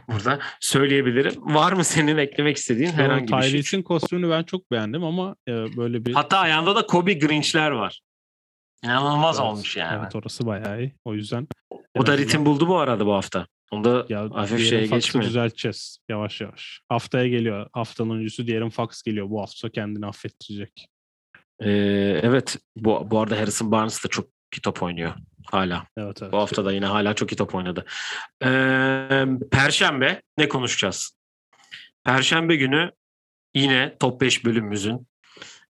[0.07, 1.55] burada söyleyebilirim.
[1.55, 3.51] Var mı senin eklemek istediğin herhangi bir şey?
[3.51, 8.01] Tyrese'in kostümünü ben çok beğendim ama e, böyle bir Hatta ayağında da Kobe Grinch'ler var.
[8.83, 9.99] İnanılmaz Evet, olmuş yani.
[10.01, 10.95] Evet orası bayağı iyi.
[11.05, 11.47] O yüzden
[11.97, 13.47] O da ritim buldu bu arada bu hafta.
[13.71, 15.29] Onda Ya hafif şeye geçmiyor.
[15.29, 16.81] düzelteceğiz yavaş yavaş.
[16.89, 17.69] Haftaya geliyor.
[17.73, 19.29] Haftanın öncüsü diğerin Fox geliyor.
[19.29, 20.87] Bu hafta kendini affettirecek.
[21.59, 21.69] Ee,
[22.23, 24.25] evet bu, bu arada Harrison Barnes da çok
[24.57, 25.13] iyi top oynuyor
[25.45, 25.85] hala.
[25.97, 26.31] Evet evet.
[26.33, 27.85] Bu hafta da yine hala çok iyi top oynadı.
[28.43, 31.17] Ee, Perşembe ne konuşacağız?
[32.03, 32.91] Perşembe günü
[33.55, 35.07] yine top 5 bölümümüzün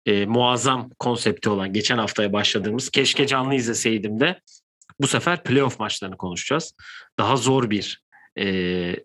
[0.06, 4.40] e, muazzam konsepti olan geçen haftaya başladığımız keşke canlı izleseydim de
[5.00, 6.74] bu sefer playoff maçlarını konuşacağız.
[7.20, 8.04] Daha zor bir
[8.40, 8.96] e,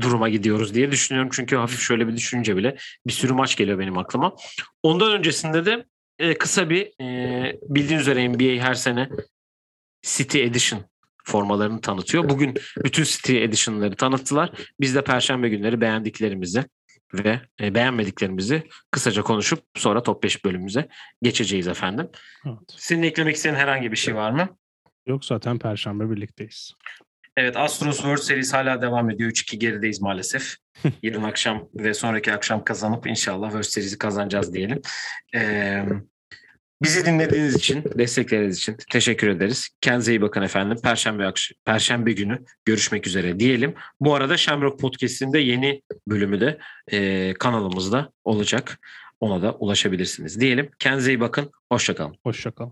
[0.00, 1.30] duruma gidiyoruz diye düşünüyorum.
[1.32, 2.76] Çünkü hafif şöyle bir düşünce bile
[3.06, 4.34] bir sürü maç geliyor benim aklıma.
[4.82, 5.84] Ondan öncesinde de
[6.18, 9.08] e, kısa bir e, bildiğiniz üzere NBA her sene
[10.02, 10.82] City Edition
[11.24, 12.28] formalarını tanıtıyor.
[12.28, 14.50] Bugün bütün City Edition'ları tanıttılar.
[14.80, 16.64] Biz de Perşembe günleri beğendiklerimizi
[17.14, 20.88] ve e, beğenmediklerimizi kısaca konuşup sonra top 5 bölümümüze
[21.22, 22.08] geçeceğiz efendim.
[22.46, 22.58] evet.
[22.68, 24.56] Senin eklemek istediğin herhangi bir şey var mı?
[25.06, 26.72] Yok zaten Perşembe birlikteyiz.
[27.36, 29.30] Evet Astros World Series hala devam ediyor.
[29.30, 30.56] 3-2 gerideyiz maalesef.
[31.02, 34.82] Yarın akşam ve sonraki akşam kazanıp inşallah World Series'i kazanacağız diyelim.
[35.34, 35.84] Ee,
[36.82, 39.68] bizi dinlediğiniz için, destekleriniz için teşekkür ederiz.
[39.80, 40.78] Kendinize iyi bakın efendim.
[40.82, 43.74] Perşembe akşam, Perşembe günü görüşmek üzere diyelim.
[44.00, 46.58] Bu arada Shamrock Podcast'in de yeni bölümü de
[46.92, 48.78] e, kanalımızda olacak.
[49.20, 50.70] Ona da ulaşabilirsiniz diyelim.
[50.78, 51.50] Kendinize iyi bakın.
[51.72, 52.16] Hoşçakalın.
[52.22, 52.70] Hoşçakal.